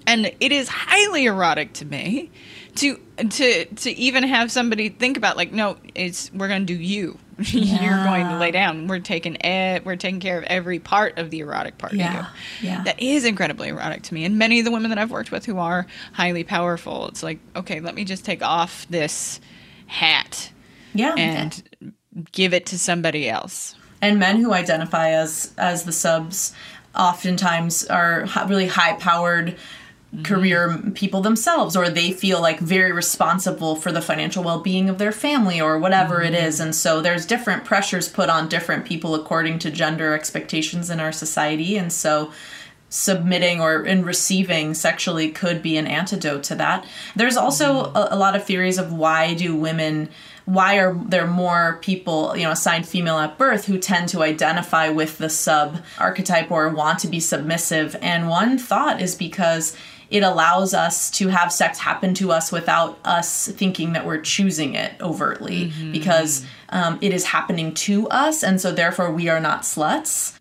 And 0.07 0.33
it 0.41 0.53
is 0.53 0.69
highly 0.69 1.27
erotic 1.27 1.73
to 1.75 1.85
me 1.85 2.31
to 2.77 2.99
to 3.31 3.65
to 3.67 3.91
even 3.91 4.23
have 4.25 4.51
somebody 4.51 4.89
think 4.89 5.17
about 5.17 5.37
like 5.37 5.53
no 5.53 5.77
it's 5.95 6.33
we're 6.33 6.49
going 6.49 6.67
to 6.67 6.73
do 6.75 6.81
you. 6.81 7.19
You're 7.39 8.05
going 8.05 8.27
to 8.29 8.37
lay 8.39 8.51
down. 8.51 8.87
We're 8.87 8.99
taking 9.01 9.37
e- 9.45 9.81
we're 9.85 9.97
taking 9.97 10.21
care 10.21 10.39
of 10.39 10.45
every 10.45 10.79
part 10.79 11.19
of 11.19 11.31
the 11.31 11.41
erotic 11.41 11.79
part 11.79 11.93
Yeah, 11.95 12.21
of 12.21 12.27
you. 12.63 12.69
Yeah. 12.71 12.83
that 12.85 13.01
is 13.03 13.25
incredibly 13.25 13.69
erotic 13.69 14.03
to 14.05 14.15
me. 14.15 14.25
And 14.25 14.39
many 14.39 14.59
of 14.59 14.65
the 14.65 14.71
women 14.71 14.91
that 14.91 14.99
I've 14.99 15.11
worked 15.11 15.31
with 15.33 15.47
who 15.47 15.59
are 15.59 15.87
highly 16.13 16.45
powerful 16.45 17.09
it's 17.09 17.23
like 17.23 17.39
okay 17.57 17.81
let 17.81 17.95
me 17.95 18.05
just 18.05 18.25
take 18.25 18.43
off 18.43 18.87
this 18.89 19.41
hat 19.91 20.51
Yeah. 20.95 21.15
and 21.17 21.95
give 22.31 22.55
it 22.55 22.65
to 22.67 22.79
somebody 22.79 23.29
else. 23.29 23.75
And 24.01 24.19
men 24.19 24.41
who 24.41 24.53
identify 24.53 25.11
as 25.11 25.53
as 25.59 25.85
the 25.85 25.93
subs 25.93 26.53
oftentimes 26.97 27.85
are 27.87 28.27
really 28.47 28.69
high 28.69 28.95
powered 28.95 29.57
mm-hmm. 30.15 30.23
career 30.23 30.83
people 30.95 31.21
themselves 31.21 31.77
or 31.77 31.91
they 31.91 32.13
feel 32.13 32.41
like 32.41 32.61
very 32.61 32.93
responsible 32.93 33.77
for 33.77 33.93
the 33.93 34.01
financial 34.01 34.43
well-being 34.43 34.89
of 34.89 34.99
their 34.99 35.13
family 35.13 35.61
or 35.61 35.79
whatever 35.79 36.23
it 36.23 36.33
mm-hmm. 36.33 36.47
is. 36.47 36.61
And 36.61 36.75
so 36.75 37.01
there's 37.01 37.27
different 37.27 37.65
pressures 37.65 38.09
put 38.09 38.31
on 38.31 38.49
different 38.49 38.85
people 38.87 39.15
according 39.15 39.59
to 39.61 39.71
gender 39.71 40.15
expectations 40.15 40.89
in 40.89 41.01
our 41.01 41.13
society. 41.13 41.77
And 41.77 41.93
so 41.93 42.33
submitting 42.91 43.61
or 43.61 43.85
in 43.87 44.05
receiving 44.05 44.75
sexually 44.75 45.31
could 45.31 45.63
be 45.63 45.79
an 45.79 45.87
antidote 45.87 46.43
to 46.43 46.55
that. 46.57 46.85
There's 47.17 47.37
also 47.37 47.85
a, 47.85 48.09
a 48.11 48.17
lot 48.17 48.37
of 48.37 48.45
theories 48.45 48.77
of 48.79 48.93
why 48.93 49.35
do 49.35 49.57
women 49.57 50.11
why 50.47 50.79
are 50.79 50.95
there 50.95 51.29
more 51.29 51.79
people, 51.81 52.37
you 52.37 52.43
know, 52.43 52.51
assigned 52.51 52.89
female 52.89 53.19
at 53.19 53.39
birth 53.39 53.67
who 53.67 53.79
tend 53.79 54.09
to 54.09 54.23
identify 54.23 54.89
with 54.89 55.19
the 55.19 55.29
sub 55.29 55.81
archetype 55.97 56.51
or 56.51 56.69
want 56.71 56.99
to 57.01 57.09
be 57.09 57.21
submissive? 57.21 57.95
And 58.03 58.29
one 58.29 58.59
thought 58.59 59.01
is 59.01 59.15
because 59.15 59.77
it 60.11 60.23
allows 60.23 60.75
us 60.75 61.11
to 61.13 61.29
have 61.29 61.53
sex 61.53 61.79
happen 61.79 62.15
to 62.15 62.33
us 62.33 62.51
without 62.51 62.99
us 63.05 63.49
thinking 63.49 63.93
that 63.93 64.05
we're 64.05 64.21
choosing 64.21 64.75
it 64.75 64.93
overtly 65.01 65.73
because 65.93 66.45
um, 66.71 66.99
it 67.01 67.13
is 67.13 67.25
happening 67.25 67.73
to 67.75 68.09
us 68.09 68.43
and 68.43 68.61
so 68.61 68.73
therefore 68.73 69.11
we 69.11 69.29
are 69.29 69.41
not 69.41 69.63
sluts. 69.63 70.35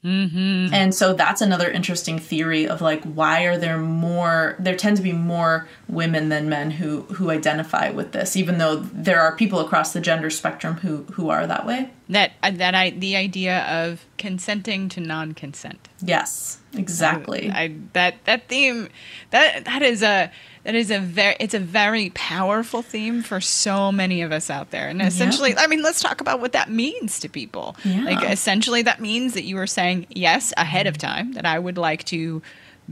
And 0.73 0.93
so 0.93 1.13
that's 1.13 1.41
another 1.41 1.69
interesting 1.69 2.19
theory 2.19 2.67
of 2.67 2.81
like 2.81 3.03
why 3.03 3.43
are 3.43 3.57
there 3.57 3.77
more 3.77 4.55
there 4.59 4.75
tend 4.75 4.97
to 4.97 5.03
be 5.03 5.13
more 5.13 5.67
women 5.87 6.29
than 6.29 6.49
men 6.49 6.71
who 6.71 7.01
who 7.03 7.29
identify 7.29 7.89
with 7.89 8.11
this 8.11 8.35
even 8.35 8.57
though 8.57 8.77
there 8.77 9.21
are 9.21 9.35
people 9.35 9.59
across 9.59 9.93
the 9.93 10.01
gender 10.01 10.29
spectrum 10.29 10.75
who 10.77 11.03
who 11.13 11.29
are 11.29 11.45
that 11.47 11.65
way 11.65 11.89
that 12.09 12.31
uh, 12.43 12.51
that 12.51 12.75
I 12.75 12.89
the 12.91 13.15
idea 13.15 13.59
of 13.65 14.05
consenting 14.17 14.89
to 14.89 14.99
non-consent 14.99 15.89
yes 16.01 16.59
exactly 16.73 17.49
I 17.49 17.75
that 17.93 18.25
that 18.25 18.47
theme 18.47 18.89
that 19.31 19.65
that 19.65 19.81
is 19.81 20.03
a 20.03 20.31
that 20.63 20.75
is 20.75 20.91
a 20.91 20.99
very 20.99 21.35
it's 21.39 21.53
a 21.53 21.59
very 21.59 22.11
powerful 22.11 22.81
theme 22.81 23.23
for 23.23 23.39
so 23.39 23.91
many 23.91 24.21
of 24.21 24.31
us 24.31 24.49
out 24.49 24.71
there. 24.71 24.89
And 24.89 25.01
essentially, 25.01 25.55
I 25.57 25.67
mean, 25.67 25.81
let's 25.81 26.01
talk 26.01 26.21
about 26.21 26.41
what 26.41 26.51
that 26.51 26.69
means 26.69 27.19
to 27.21 27.29
people. 27.29 27.75
Yeah. 27.83 28.03
Like 28.03 28.29
essentially 28.29 28.81
that 28.83 28.99
means 28.99 29.33
that 29.33 29.43
you 29.43 29.57
are 29.57 29.67
saying 29.67 30.07
yes 30.09 30.53
ahead 30.57 30.85
of 30.85 30.97
time 30.97 31.33
that 31.33 31.45
I 31.45 31.57
would 31.59 31.77
like 31.77 32.03
to 32.05 32.41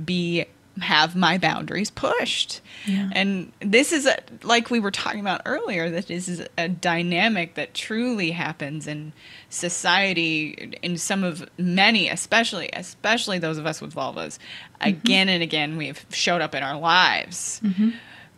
be 0.04 0.46
have 0.82 1.16
my 1.16 1.38
boundaries 1.38 1.90
pushed. 1.90 2.62
Yeah. 2.86 3.10
And 3.14 3.52
this 3.60 3.92
is 3.92 4.06
a, 4.06 4.18
like 4.44 4.70
we 4.70 4.80
were 4.80 4.92
talking 4.92 5.20
about 5.20 5.42
earlier 5.46 5.90
that 5.90 6.08
this 6.08 6.28
is 6.28 6.46
a 6.58 6.70
dynamic 6.70 7.56
that 7.56 7.74
truly 7.74 8.32
happens 8.32 8.88
in 8.88 9.14
society 9.50 10.78
in 10.82 10.98
some 10.98 11.24
of 11.24 11.48
many 11.58 12.10
especially 12.10 12.70
especially 12.74 13.40
those 13.40 13.58
of 13.58 13.66
us 13.66 13.80
with 13.80 13.94
vulvas 13.94 14.38
mm-hmm. 14.38 14.90
again 14.90 15.30
and 15.30 15.42
again 15.42 15.78
we've 15.78 16.06
showed 16.10 16.42
up 16.42 16.54
in 16.54 16.64
our 16.64 16.78
lives 16.78 17.62
mm-hmm. 17.64 17.92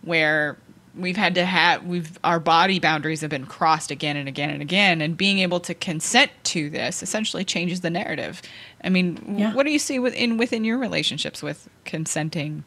where 0.03 0.55
we've 0.99 1.17
had 1.17 1.35
to 1.35 1.45
have 1.45 1.85
we've 1.85 2.17
our 2.23 2.39
body 2.39 2.79
boundaries 2.79 3.21
have 3.21 3.29
been 3.29 3.45
crossed 3.45 3.91
again 3.91 4.15
and 4.17 4.27
again 4.27 4.49
and 4.49 4.61
again 4.61 5.01
and 5.01 5.15
being 5.17 5.39
able 5.39 5.59
to 5.61 5.73
consent 5.73 6.31
to 6.43 6.69
this 6.69 7.01
essentially 7.03 7.43
changes 7.43 7.81
the 7.81 7.89
narrative. 7.89 8.41
I 8.83 8.89
mean 8.89 9.35
Yeah. 9.37 9.53
what 9.53 9.65
do 9.65 9.71
you 9.71 9.79
see 9.79 9.99
within 9.99 10.37
within 10.37 10.63
your 10.63 10.77
relationships 10.77 11.41
with 11.43 11.67
consenting 11.85 12.63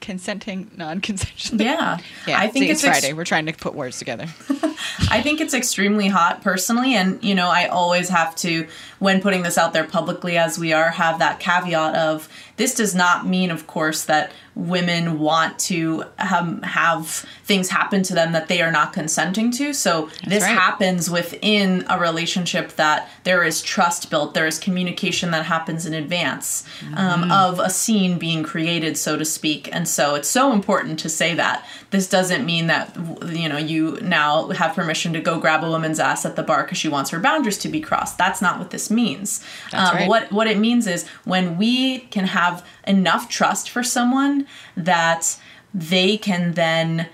consenting 0.00 0.70
non-consensually 0.76 1.62
yeah. 1.62 1.96
Yeah 2.26 2.38
i 2.38 2.48
think 2.48 2.64
see, 2.66 2.70
it's, 2.70 2.80
it's 2.80 2.88
ex- 2.88 3.00
friday. 3.00 3.14
We're 3.14 3.24
trying 3.24 3.46
to 3.46 3.52
put 3.54 3.74
words 3.74 3.98
together. 3.98 4.26
I 5.10 5.22
think 5.22 5.40
it's 5.40 5.54
extremely 5.54 6.08
hot 6.08 6.42
personally, 6.42 6.94
and 6.94 7.22
you 7.24 7.34
know, 7.34 7.48
I 7.48 7.66
always 7.66 8.08
have 8.10 8.34
to, 8.36 8.66
when 8.98 9.20
putting 9.22 9.42
this 9.42 9.56
out 9.56 9.72
there 9.72 9.84
publicly 9.84 10.36
as 10.36 10.58
we 10.58 10.72
are, 10.72 10.90
have 10.90 11.20
that 11.20 11.40
caveat 11.40 11.94
of 11.96 12.28
this 12.56 12.74
does 12.74 12.94
not 12.94 13.26
mean, 13.26 13.50
of 13.50 13.66
course, 13.66 14.04
that 14.04 14.32
women 14.54 15.18
want 15.18 15.58
to 15.58 16.04
um, 16.18 16.62
have 16.62 17.08
things 17.44 17.68
happen 17.68 18.04
to 18.04 18.14
them 18.14 18.30
that 18.32 18.46
they 18.46 18.62
are 18.62 18.70
not 18.70 18.92
consenting 18.92 19.50
to. 19.50 19.72
So 19.74 20.08
this 20.24 20.44
right. 20.44 20.56
happens 20.56 21.10
within 21.10 21.84
a 21.90 21.98
relationship 21.98 22.72
that 22.76 23.08
there 23.24 23.42
is 23.42 23.60
trust 23.62 24.10
built, 24.10 24.34
there 24.34 24.46
is 24.46 24.60
communication 24.60 25.32
that 25.32 25.44
happens 25.46 25.86
in 25.86 25.94
advance 25.94 26.64
um, 26.96 27.32
of 27.32 27.58
a 27.58 27.68
scene 27.68 28.16
being 28.18 28.44
created, 28.44 28.96
so 28.96 29.16
to 29.16 29.24
speak. 29.24 29.68
And 29.72 29.88
so 29.88 30.14
it's 30.14 30.28
so 30.28 30.52
important 30.52 31.00
to 31.00 31.08
say 31.08 31.34
that 31.34 31.66
this 31.90 32.08
doesn't 32.08 32.46
mean 32.46 32.68
that 32.68 32.96
you 33.26 33.48
know 33.48 33.58
you 33.58 33.98
now 34.00 34.48
have 34.50 34.74
permission 34.74 35.12
to 35.14 35.20
go 35.20 35.40
grab 35.40 35.64
a 35.64 35.70
woman's 35.70 35.98
ass 35.98 36.24
at 36.24 36.36
the 36.36 36.42
bar 36.44 36.62
because 36.62 36.78
she 36.78 36.88
wants 36.88 37.10
her 37.10 37.18
boundaries 37.18 37.58
to 37.58 37.68
be 37.68 37.80
crossed. 37.80 38.18
That's 38.18 38.40
not 38.40 38.58
what 38.60 38.70
this 38.70 38.90
means. 38.90 39.44
That's 39.72 39.90
Um, 39.90 39.96
right. 39.96 40.08
What 40.08 40.30
what 40.30 40.46
it 40.46 40.58
means 40.58 40.86
is 40.86 41.08
when 41.24 41.58
we 41.58 42.00
can 42.10 42.26
have 42.26 42.43
enough 42.86 43.28
trust 43.28 43.70
for 43.70 43.82
someone 43.82 44.46
that 44.76 45.38
they 45.72 46.16
can 46.16 46.52
then 46.52 47.08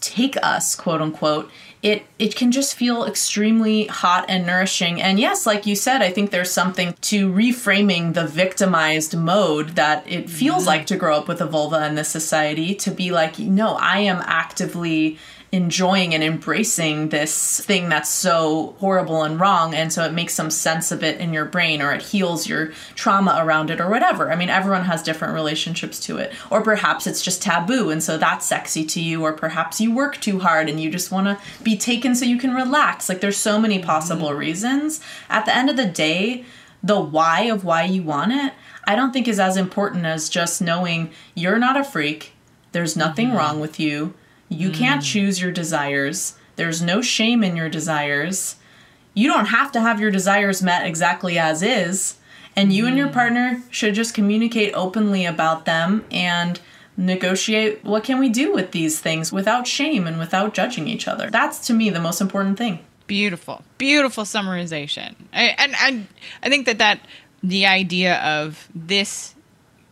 take 0.00 0.36
us 0.42 0.74
quote 0.74 1.00
unquote 1.00 1.50
it 1.82 2.04
it 2.18 2.36
can 2.36 2.52
just 2.52 2.74
feel 2.74 3.04
extremely 3.04 3.86
hot 3.86 4.24
and 4.28 4.46
nourishing. 4.46 5.02
And 5.02 5.18
yes 5.18 5.46
like 5.46 5.66
you 5.66 5.76
said 5.76 6.02
i 6.02 6.10
think 6.10 6.30
there's 6.30 6.50
something 6.50 6.94
to 7.02 7.30
reframing 7.30 8.14
the 8.14 8.26
victimized 8.26 9.16
mode 9.16 9.70
that 9.70 10.04
it 10.10 10.30
feels 10.30 10.62
mm-hmm. 10.62 10.68
like 10.68 10.86
to 10.86 10.96
grow 10.96 11.16
up 11.16 11.28
with 11.28 11.40
a 11.40 11.46
vulva 11.46 11.86
in 11.86 11.94
this 11.94 12.08
society 12.08 12.74
to 12.76 12.90
be 12.90 13.10
like 13.10 13.38
no 13.38 13.74
i 13.76 13.98
am 13.98 14.22
actively 14.24 15.18
enjoying 15.52 16.14
and 16.14 16.24
embracing 16.24 17.10
this 17.10 17.60
thing 17.60 17.90
that's 17.90 18.08
so 18.08 18.74
horrible 18.78 19.22
and 19.22 19.38
wrong 19.38 19.74
and 19.74 19.92
so 19.92 20.02
it 20.02 20.12
makes 20.12 20.32
some 20.32 20.50
sense 20.50 20.90
of 20.90 21.04
it 21.04 21.20
in 21.20 21.34
your 21.34 21.44
brain 21.44 21.82
or 21.82 21.92
it 21.92 22.00
heals 22.00 22.48
your 22.48 22.72
trauma 22.94 23.38
around 23.38 23.68
it 23.68 23.78
or 23.78 23.90
whatever. 23.90 24.32
I 24.32 24.36
mean 24.36 24.48
everyone 24.48 24.84
has 24.84 25.02
different 25.02 25.34
relationships 25.34 26.00
to 26.00 26.16
it. 26.16 26.32
Or 26.50 26.62
perhaps 26.62 27.06
it's 27.06 27.20
just 27.20 27.42
taboo 27.42 27.90
and 27.90 28.02
so 28.02 28.16
that's 28.16 28.46
sexy 28.46 28.86
to 28.86 29.00
you 29.00 29.22
or 29.22 29.34
perhaps 29.34 29.78
you 29.78 29.94
work 29.94 30.18
too 30.22 30.38
hard 30.38 30.70
and 30.70 30.80
you 30.80 30.90
just 30.90 31.12
want 31.12 31.26
to 31.26 31.38
be 31.62 31.76
taken 31.76 32.14
so 32.14 32.24
you 32.24 32.38
can 32.38 32.54
relax. 32.54 33.10
Like 33.10 33.20
there's 33.20 33.36
so 33.36 33.60
many 33.60 33.78
possible 33.78 34.30
mm. 34.30 34.38
reasons. 34.38 35.02
At 35.28 35.44
the 35.44 35.54
end 35.54 35.68
of 35.68 35.76
the 35.76 35.84
day 35.84 36.46
the 36.82 37.00
why 37.00 37.42
of 37.42 37.64
why 37.64 37.84
you 37.84 38.02
want 38.02 38.32
it 38.32 38.52
i 38.84 38.96
don't 38.96 39.12
think 39.12 39.28
is 39.28 39.38
as 39.38 39.56
important 39.56 40.04
as 40.04 40.28
just 40.28 40.60
knowing 40.60 41.10
you're 41.34 41.58
not 41.58 41.76
a 41.76 41.84
freak 41.84 42.32
there's 42.72 42.96
nothing 42.96 43.28
mm-hmm. 43.28 43.36
wrong 43.36 43.60
with 43.60 43.78
you 43.78 44.14
you 44.52 44.70
can't 44.70 45.02
hmm. 45.02 45.06
choose 45.06 45.40
your 45.40 45.52
desires. 45.52 46.36
There's 46.56 46.82
no 46.82 47.02
shame 47.02 47.42
in 47.42 47.56
your 47.56 47.68
desires. 47.68 48.56
You 49.14 49.28
don't 49.28 49.46
have 49.46 49.72
to 49.72 49.80
have 49.80 50.00
your 50.00 50.10
desires 50.10 50.62
met 50.62 50.86
exactly 50.86 51.38
as 51.38 51.62
is. 51.62 52.16
And 52.54 52.72
you 52.72 52.86
and 52.86 52.96
your 52.96 53.08
hmm. 53.08 53.14
partner 53.14 53.62
should 53.70 53.94
just 53.94 54.14
communicate 54.14 54.74
openly 54.74 55.24
about 55.24 55.64
them 55.64 56.04
and 56.10 56.60
negotiate 56.96 57.82
what 57.84 58.04
can 58.04 58.18
we 58.18 58.28
do 58.28 58.52
with 58.52 58.72
these 58.72 59.00
things 59.00 59.32
without 59.32 59.66
shame 59.66 60.06
and 60.06 60.18
without 60.18 60.54
judging 60.54 60.86
each 60.88 61.08
other. 61.08 61.30
That's 61.30 61.66
to 61.66 61.72
me 61.72 61.90
the 61.90 62.00
most 62.00 62.20
important 62.20 62.58
thing. 62.58 62.80
Beautiful, 63.06 63.62
beautiful 63.78 64.24
summarization. 64.24 65.14
I, 65.32 65.54
and 65.58 65.74
and 65.82 66.06
I 66.42 66.48
think 66.48 66.66
that 66.66 66.78
that 66.78 67.00
the 67.42 67.66
idea 67.66 68.20
of 68.20 68.68
this 68.74 69.34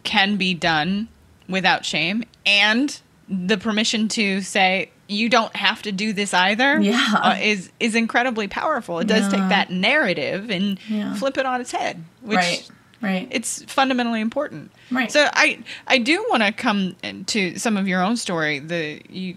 can 0.04 0.36
be 0.36 0.54
done 0.54 1.08
without 1.48 1.84
shame 1.84 2.24
and 2.46 3.00
the 3.30 3.56
permission 3.56 4.08
to 4.08 4.40
say 4.42 4.90
you 5.08 5.28
don't 5.28 5.54
have 5.56 5.82
to 5.82 5.92
do 5.92 6.12
this 6.12 6.34
either 6.34 6.80
Yeah. 6.80 7.14
uh, 7.14 7.36
is 7.40 7.70
is 7.80 7.94
incredibly 7.94 8.48
powerful 8.48 8.98
it 8.98 9.06
does 9.06 9.24
take 9.32 9.48
that 9.48 9.70
narrative 9.70 10.50
and 10.50 10.78
Yeah. 10.88 11.14
flip 11.14 11.38
it 11.38 11.46
on 11.46 11.60
its 11.60 11.70
head 11.72 12.02
which 12.22 12.36
right. 12.36 12.70
Right. 13.02 13.28
it's 13.30 13.62
fundamentally 13.64 14.20
important. 14.20 14.70
Right. 14.90 15.10
So 15.10 15.26
I 15.32 15.60
I 15.86 15.98
do 15.98 16.26
want 16.28 16.42
to 16.42 16.52
come 16.52 16.96
to 17.26 17.58
some 17.58 17.76
of 17.78 17.88
your 17.88 18.02
own 18.02 18.16
story. 18.18 18.58
The 18.58 19.00
you. 19.08 19.36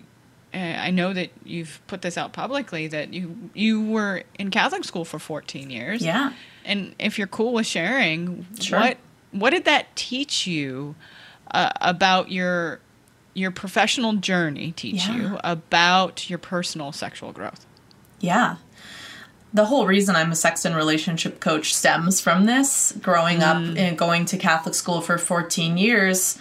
Uh, 0.53 0.57
I 0.57 0.91
know 0.91 1.13
that 1.13 1.29
you've 1.45 1.81
put 1.87 2.01
this 2.03 2.15
out 2.17 2.33
publicly 2.33 2.87
that 2.87 3.13
you 3.13 3.49
you 3.53 3.81
were 3.81 4.23
in 4.37 4.51
Catholic 4.51 4.83
school 4.83 5.05
for 5.05 5.17
14 5.17 5.69
years. 5.71 6.01
yeah. 6.03 6.33
And 6.65 6.93
if 6.99 7.17
you're 7.17 7.25
cool 7.27 7.53
with 7.53 7.65
sharing, 7.65 8.45
Sure. 8.59 8.79
what 8.79 8.97
what 9.31 9.49
did 9.51 9.63
that 9.65 9.95
teach 9.95 10.45
you 10.45 10.95
uh, 11.51 11.69
about 11.81 12.31
your 12.31 12.79
your 13.33 13.51
professional 13.51 14.13
journey? 14.13 14.73
Teach 14.75 15.07
Yeah. 15.07 15.15
you 15.15 15.39
about 15.43 16.29
your 16.29 16.39
personal 16.39 16.91
sexual 16.91 17.31
growth? 17.31 17.65
Yeah. 18.19 18.55
The 19.53 19.65
whole 19.65 19.85
reason 19.85 20.15
I'm 20.15 20.31
a 20.31 20.35
sex 20.35 20.65
and 20.65 20.75
relationship 20.75 21.39
coach 21.39 21.75
stems 21.75 22.19
from 22.19 22.45
this. 22.45 22.93
Growing 23.01 23.43
up 23.43 23.57
mm. 23.57 23.77
and 23.77 23.97
going 23.97 24.25
to 24.25 24.37
Catholic 24.37 24.73
school 24.73 25.01
for 25.01 25.17
14 25.17 25.77
years, 25.77 26.39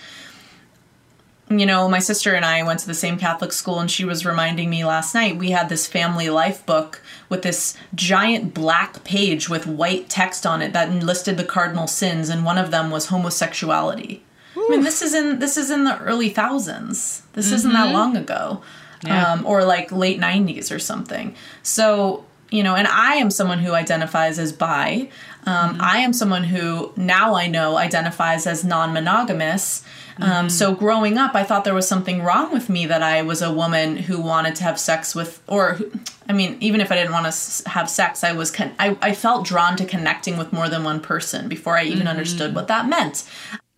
you 1.59 1.67
know, 1.67 1.89
my 1.89 1.99
sister 1.99 2.35
and 2.35 2.45
I 2.45 2.63
went 2.63 2.81
to 2.81 2.87
the 2.87 2.95
same 2.95 3.19
Catholic 3.19 3.53
school, 3.53 3.79
and 3.79 3.91
she 3.91 4.05
was 4.05 4.25
reminding 4.25 4.71
me 4.71 4.85
last 4.85 5.15
night 5.15 5.37
we 5.37 5.51
had 5.51 5.69
this 5.69 5.87
family 5.87 6.31
life 6.31 6.65
book 6.65 7.03
with 7.29 7.43
this 7.43 7.77
giant 7.95 8.55
black 8.55 9.05
page 9.05 9.49
with 9.49 9.67
white 9.67 10.09
text 10.09 10.47
on 10.47 10.63
it 10.63 10.73
that 10.73 10.93
listed 10.93 11.37
the 11.37 11.45
cardinal 11.45 11.87
sins, 11.87 12.29
and 12.29 12.45
one 12.45 12.59
of 12.59 12.71
them 12.71 12.91
was 12.91 13.07
homosexuality. 13.07 14.23
I 14.67 14.69
mean, 14.71 14.83
this 14.85 15.03
is 15.03 15.15
in 15.15 15.39
this 15.39 15.57
is 15.57 15.71
in 15.71 15.85
the 15.85 15.99
early 16.01 16.29
thousands. 16.31 17.23
This 17.33 17.51
isn't 17.53 17.73
that 17.73 17.93
long 17.93 18.17
ago, 18.17 18.63
Yeah. 19.05 19.33
um, 19.33 19.47
or 19.47 19.65
like 19.65 19.91
late 19.93 20.21
'90s 20.21 20.71
or 20.75 20.79
something. 20.79 21.35
So 21.63 22.25
you 22.51 22.63
know, 22.63 22.75
and 22.75 22.87
I 22.87 23.15
am 23.15 23.31
someone 23.31 23.61
who 23.61 23.73
identifies 23.73 24.39
as 24.39 24.53
bi. 24.53 25.09
Um, 25.47 25.79
I 25.81 25.99
am 26.01 26.13
someone 26.13 26.45
who 26.45 26.93
now 26.97 27.35
I 27.35 27.47
know 27.47 27.79
identifies 27.79 28.47
as 28.47 28.63
non-monogamous. 28.63 29.83
Um, 30.19 30.51
so 30.51 30.75
growing 30.75 31.17
up, 31.17 31.35
I 31.35 31.45
thought 31.45 31.65
there 31.65 31.73
was 31.73 31.89
something 31.89 32.23
wrong 32.23 32.53
with 32.53 32.69
me 32.69 32.85
that 32.87 33.03
I 33.03 33.23
was 33.23 33.41
a 33.41 33.51
woman 33.51 33.97
who 33.97 34.21
wanted 34.21 34.55
to 34.57 34.65
have 34.65 34.79
sex 34.79 35.15
with, 35.15 35.43
or 35.49 35.75
who, 35.75 35.91
I 36.29 36.35
mean, 36.35 36.59
even 36.61 36.83
if 36.83 36.93
I 36.93 36.97
didn't 36.97 37.13
want 37.13 37.25
to 37.25 37.29
s- 37.29 37.63
have 37.65 37.89
sex, 37.89 38.23
I 38.23 38.33
was 38.33 38.51
con- 38.51 38.75
I, 38.79 38.99
I 39.01 39.15
felt 39.15 39.47
drawn 39.47 39.75
to 39.79 39.87
connecting 39.87 40.37
with 40.37 40.53
more 40.53 40.69
than 40.69 40.85
one 40.85 41.01
person 41.01 41.49
before 41.49 41.79
I 41.79 41.85
even 41.85 42.07
understood 42.07 42.55
what 42.55 42.69
that 42.69 42.87
meant 42.87 43.25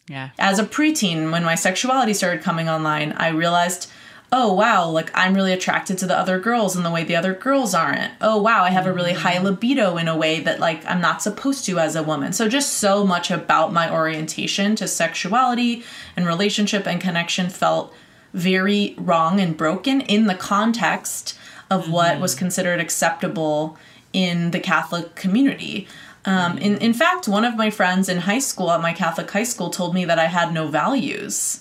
Yeah. 0.08 0.30
as 0.38 0.58
a 0.58 0.64
preteen, 0.64 1.32
when 1.32 1.44
my 1.44 1.54
sexuality 1.54 2.12
started 2.12 2.42
coming 2.42 2.68
online, 2.68 3.12
I 3.12 3.28
realized, 3.28 3.90
oh 4.30 4.52
wow, 4.52 4.88
like 4.88 5.11
I'm 5.14 5.34
really 5.34 5.52
attracted 5.52 5.96
to 5.99 6.06
the 6.06 6.18
other 6.18 6.38
girls 6.38 6.76
in 6.76 6.82
the 6.82 6.90
way 6.90 7.04
the 7.04 7.16
other 7.16 7.32
girls 7.32 7.73
aren't. 7.73 8.12
Oh 8.20 8.42
wow, 8.42 8.64
I 8.64 8.70
have 8.70 8.87
a 8.87 8.92
really 8.92 9.12
high 9.12 9.37
mm-hmm. 9.37 9.46
libido 9.46 9.96
in 9.96 10.08
a 10.08 10.16
way 10.16 10.40
that 10.40 10.61
like 10.61 10.84
I'm 10.87 11.00
not 11.00 11.23
supposed 11.23 11.64
to 11.66 11.78
as 11.78 11.96
a 11.96 12.02
woman. 12.02 12.32
So 12.32 12.49
just 12.49 12.75
so 12.75 13.06
much 13.06 13.30
about 13.30 13.73
my 13.73 13.90
orientation 13.90 14.76
to 14.76 14.88
sexuality 14.88 15.84
and 16.16 16.26
relationship 16.26 16.87
and 16.87 17.00
connection 17.00 17.49
felt 17.49 17.94
very 18.32 18.94
wrong 18.99 19.40
and 19.40 19.56
broken 19.56 20.00
in 20.00 20.26
the 20.26 20.34
context 20.34 21.38
of 21.70 21.90
what 21.90 22.20
was 22.20 22.32
mm-hmm. 22.32 22.40
considered 22.40 22.80
acceptable 22.80 23.78
in 24.12 24.50
the 24.50 24.61
Catholic 24.61 25.14
community. 25.14 25.87
Um, 26.26 26.58
in, 26.58 26.78
in 26.78 26.94
fact, 26.94 27.28
one 27.28 27.44
of 27.44 27.56
my 27.56 27.70
friends 27.70 28.08
in 28.08 28.18
high 28.18 28.38
school 28.38 28.70
at 28.70 28.80
my 28.80 28.92
Catholic 28.92 29.30
high 29.30 29.44
school 29.44 29.70
told 29.70 29.94
me 29.94 30.04
that 30.04 30.18
I 30.18 30.26
had 30.26 30.52
no 30.52 30.68
values. 30.68 31.60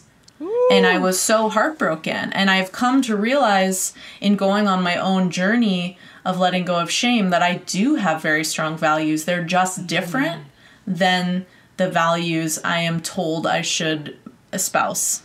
And 0.72 0.86
I 0.86 0.98
was 0.98 1.20
so 1.20 1.50
heartbroken. 1.50 2.34
And 2.34 2.50
I've 2.50 2.72
come 2.72 3.02
to 3.04 3.16
realize 3.16 3.94
in 4.20 4.36
going 4.36 4.68
on 4.68 4.82
my 4.82 4.96
own 4.96 5.30
journey 5.30 5.98
of 6.26 6.40
letting 6.40 6.66
go 6.66 6.80
of 6.80 6.92
shame 6.92 7.30
that 7.30 7.42
I 7.42 7.58
do 7.58 7.96
have 7.96 8.22
very 8.22 8.44
strong 8.44 8.78
values. 8.78 9.26
They're 9.26 9.44
just 9.44 9.88
different 9.88 10.46
than 10.88 11.46
the 11.78 11.90
values 11.90 12.60
I 12.64 12.80
am 12.80 13.02
told 13.02 13.48
I 13.48 13.62
should 13.62 14.18
espouse 14.52 15.24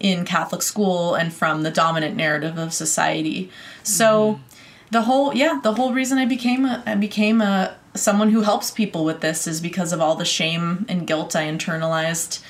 in 0.00 0.24
Catholic 0.24 0.62
school 0.62 1.14
and 1.14 1.32
from 1.32 1.62
the 1.62 1.70
dominant 1.70 2.16
narrative 2.16 2.56
of 2.56 2.72
society. 2.72 3.50
So 3.82 4.40
the 4.90 5.02
whole 5.02 5.34
yeah, 5.34 5.60
the 5.62 5.74
whole 5.74 5.92
reason 5.92 6.18
I 6.18 6.24
became 6.24 6.64
a 6.64 6.82
I 6.86 6.94
became 6.94 7.40
a 7.40 7.76
someone 7.98 8.30
who 8.30 8.42
helps 8.42 8.70
people 8.70 9.04
with 9.04 9.20
this 9.20 9.46
is 9.46 9.60
because 9.60 9.92
of 9.92 10.00
all 10.00 10.14
the 10.14 10.24
shame 10.24 10.86
and 10.88 11.06
guilt 11.06 11.34
I 11.36 11.44
internalized. 11.44 12.40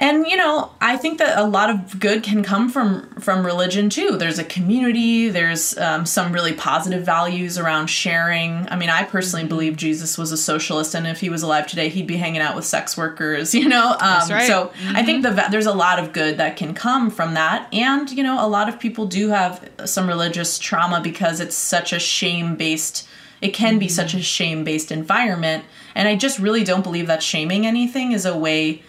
And 0.00 0.26
you 0.26 0.36
know, 0.38 0.72
I 0.80 0.96
think 0.96 1.18
that 1.18 1.38
a 1.38 1.44
lot 1.44 1.68
of 1.68 2.00
good 2.00 2.22
can 2.22 2.42
come 2.42 2.70
from 2.70 3.06
from 3.20 3.44
religion 3.44 3.90
too. 3.90 4.16
There's 4.16 4.38
a 4.38 4.44
community. 4.44 5.28
There's 5.28 5.76
um, 5.76 6.06
some 6.06 6.32
really 6.32 6.54
positive 6.54 7.04
values 7.04 7.58
around 7.58 7.88
sharing. 7.88 8.66
I 8.70 8.76
mean, 8.76 8.88
I 8.88 9.04
personally 9.04 9.46
believe 9.46 9.76
Jesus 9.76 10.16
was 10.16 10.32
a 10.32 10.38
socialist, 10.38 10.94
and 10.94 11.06
if 11.06 11.20
he 11.20 11.28
was 11.28 11.42
alive 11.42 11.66
today, 11.66 11.90
he'd 11.90 12.06
be 12.06 12.16
hanging 12.16 12.40
out 12.40 12.56
with 12.56 12.64
sex 12.64 12.96
workers. 12.96 13.54
You 13.60 13.68
know, 13.68 13.90
um, 13.90 13.98
That's 14.00 14.30
right. 14.30 14.46
so 14.46 14.72
I 14.94 15.04
think 15.04 15.22
the 15.22 15.32
there's 15.50 15.66
a 15.66 15.74
lot 15.74 15.98
of 15.98 16.14
good 16.14 16.38
that 16.38 16.56
can 16.56 16.72
come 16.72 17.10
from 17.10 17.34
that, 17.34 17.68
and 17.74 18.10
you 18.10 18.22
know, 18.22 18.42
a 18.42 18.48
lot 18.48 18.70
of 18.70 18.80
people 18.80 19.04
do 19.04 19.28
have 19.28 19.68
some 19.84 20.08
religious 20.08 20.58
trauma 20.58 21.02
because 21.02 21.40
it's 21.40 21.54
such 21.56 21.92
a 21.92 21.98
shame 21.98 22.56
based. 22.56 23.06
It 23.40 23.50
can 23.54 23.78
be 23.78 23.88
such 23.88 24.14
a 24.14 24.20
shame 24.22 24.64
based 24.64 24.92
environment, 24.92 25.64
and 25.94 26.06
I 26.08 26.16
just 26.16 26.38
really 26.38 26.64
don't 26.64 26.82
believe 26.82 27.06
that 27.06 27.22
shaming 27.22 27.66
anything 27.66 28.12
is 28.12 28.26
a 28.26 28.36
way 28.36 28.82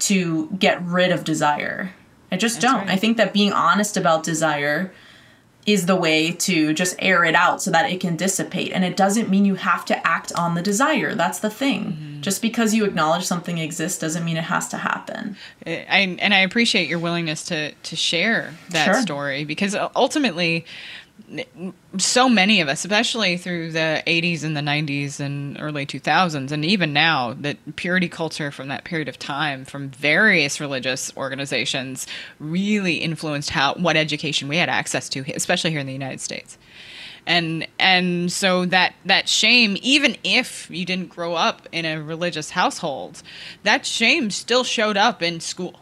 to 0.00 0.48
get 0.58 0.80
rid 0.84 1.10
of 1.10 1.24
desire. 1.24 1.92
I 2.30 2.36
just 2.36 2.60
don't. 2.60 2.80
right. 2.86 2.90
I 2.90 2.96
think 2.96 3.16
that 3.16 3.32
being 3.32 3.52
honest 3.52 3.96
about 3.96 4.22
desire 4.22 4.92
is 5.66 5.84
the 5.86 5.96
way 5.96 6.30
to 6.32 6.72
just 6.72 6.94
air 6.98 7.24
it 7.24 7.34
out 7.34 7.60
so 7.60 7.70
that 7.70 7.90
it 7.90 8.00
can 8.00 8.16
dissipate. 8.16 8.72
And 8.72 8.84
it 8.84 8.96
doesn't 8.96 9.28
mean 9.28 9.44
you 9.44 9.56
have 9.56 9.84
to 9.86 10.06
act 10.06 10.32
on 10.34 10.54
the 10.54 10.62
desire. 10.62 11.14
That's 11.14 11.40
the 11.40 11.50
thing. 11.50 11.84
Mm-hmm. 11.92 12.20
Just 12.22 12.40
because 12.40 12.74
you 12.74 12.84
acknowledge 12.86 13.24
something 13.26 13.58
exists 13.58 13.98
doesn't 13.98 14.24
mean 14.24 14.36
it 14.38 14.44
has 14.44 14.68
to 14.68 14.78
happen. 14.78 15.36
I, 15.66 16.16
and 16.20 16.32
I 16.32 16.38
appreciate 16.40 16.88
your 16.88 16.98
willingness 17.00 17.44
to 17.46 17.72
to 17.72 17.96
share 17.96 18.54
that 18.70 18.84
Sure. 18.86 19.02
story 19.02 19.44
because 19.44 19.74
ultimately, 19.94 20.64
so 21.98 22.28
many 22.28 22.60
of 22.60 22.68
us, 22.68 22.84
especially 22.84 23.36
through 23.36 23.72
the 23.72 24.02
80s 24.06 24.44
and 24.44 24.56
the 24.56 24.60
90s 24.60 25.20
and 25.20 25.60
early 25.60 25.84
2000s, 25.84 26.50
and 26.50 26.64
even 26.64 26.92
now, 26.92 27.34
that 27.34 27.76
purity 27.76 28.08
culture 28.08 28.50
from 28.50 28.68
that 28.68 28.84
period 28.84 29.08
of 29.08 29.18
time, 29.18 29.64
from 29.64 29.90
various 29.90 30.60
religious 30.60 31.14
organizations, 31.16 32.06
really 32.38 32.94
influenced 32.94 33.50
how 33.50 33.74
what 33.74 33.96
education 33.96 34.48
we 34.48 34.56
had 34.56 34.68
access 34.68 35.08
to, 35.10 35.24
especially 35.34 35.70
here 35.70 35.80
in 35.80 35.86
the 35.86 35.92
United 35.92 36.20
States. 36.20 36.56
And 37.26 37.68
and 37.78 38.32
so 38.32 38.64
that 38.66 38.94
that 39.04 39.28
shame 39.28 39.76
even 39.82 40.16
if 40.24 40.70
you 40.70 40.86
didn't 40.86 41.10
grow 41.10 41.34
up 41.34 41.68
in 41.72 41.84
a 41.84 42.00
religious 42.00 42.50
household 42.50 43.22
that 43.64 43.84
shame 43.84 44.30
still 44.30 44.64
showed 44.64 44.96
up 44.96 45.22
in 45.22 45.38
school 45.40 45.78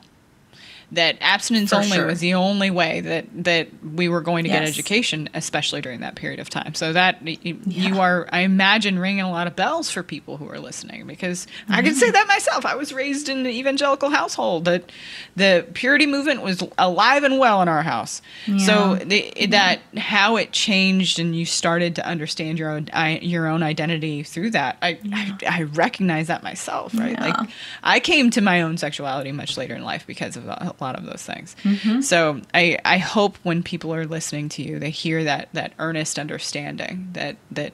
that 0.93 1.17
abstinence 1.21 1.71
For 1.71 1.77
only 1.77 1.89
sure. 1.97 2.07
was 2.07 2.21
the 2.21 2.35
only 2.35 2.71
way 2.71 3.01
that 3.01 3.27
that 3.45 3.69
we 3.85 4.09
were 4.09 4.21
going 4.21 4.45
to 4.45 4.51
get 4.51 4.63
education 4.63 5.29
especially 5.35 5.81
during 5.81 6.01
that 6.01 6.15
period 6.15 6.39
of 6.39 6.49
time 6.49 6.75
so 6.77 6.93
that 6.93 7.21
y- 7.25 7.37
y- 7.45 7.57
you 7.67 7.99
are 8.01 8.29
i 8.31 8.41
imagine 8.43 8.97
ringing 8.99 9.23
a 9.23 9.31
lot 9.31 9.49
of 9.49 9.57
bells 9.57 9.91
for 9.91 10.05
people 10.05 10.37
who 10.37 10.49
are 10.49 10.61
listening 10.61 11.05
because 11.07 11.49
i 11.69 11.79
Mm-hmm. 11.79 11.87
can 11.87 11.95
say 11.97 12.11
that 12.13 12.29
myself 12.29 12.65
i 12.65 12.77
was 12.77 12.93
raised 12.93 13.29
in 13.29 13.39
an 13.39 13.47
evangelical 13.47 14.11
household 14.11 14.65
that 14.67 14.91
the 15.35 15.67
purity 15.75 16.07
movement 16.07 16.43
was 16.43 16.63
alive 16.79 17.25
and 17.25 17.39
well 17.41 17.61
in 17.63 17.69
our 17.69 17.83
house 17.83 18.23
so 18.59 18.95
Yeah. 18.95 19.05
the, 19.05 19.47
that 19.49 19.81
how 19.97 20.37
it 20.37 20.53
changed 20.53 21.19
and 21.19 21.35
you 21.35 21.47
started 21.47 21.97
to 21.97 22.07
understand 22.07 22.59
your 22.61 22.71
own 22.71 22.89
I, 22.93 23.19
your 23.19 23.49
own 23.49 23.63
identity 23.65 24.23
through 24.23 24.51
that 24.51 24.77
I, 24.83 24.99
I 25.13 25.37
I 25.49 25.63
recognize 25.63 26.29
that 26.29 26.45
myself 26.45 26.95
right 26.95 27.13
Yeah. 27.13 27.27
like 27.27 27.51
I 27.83 27.99
came 27.99 28.31
to 28.31 28.41
my 28.41 28.63
own 28.63 28.77
sexuality 28.79 29.33
much 29.33 29.57
later 29.57 29.75
in 29.75 29.83
life 29.83 30.07
because 30.07 30.37
of 30.37 30.47
a 30.47 30.75
lot 30.81 30.97
of 30.99 31.05
those 31.07 31.23
things 31.23 31.57
Mm-hmm. 31.63 32.01
so 32.01 32.41
I 32.55 32.79
I 32.85 32.99
hope 32.99 33.37
when 33.43 33.63
people 33.63 33.95
are 33.95 34.07
listening 34.07 34.49
to 34.51 34.63
you 34.63 34.79
they 34.79 34.91
hear 34.91 35.25
that 35.25 35.49
that 35.53 35.73
earnest 35.79 36.19
understanding 36.19 37.09
that 37.13 37.37
that 37.51 37.73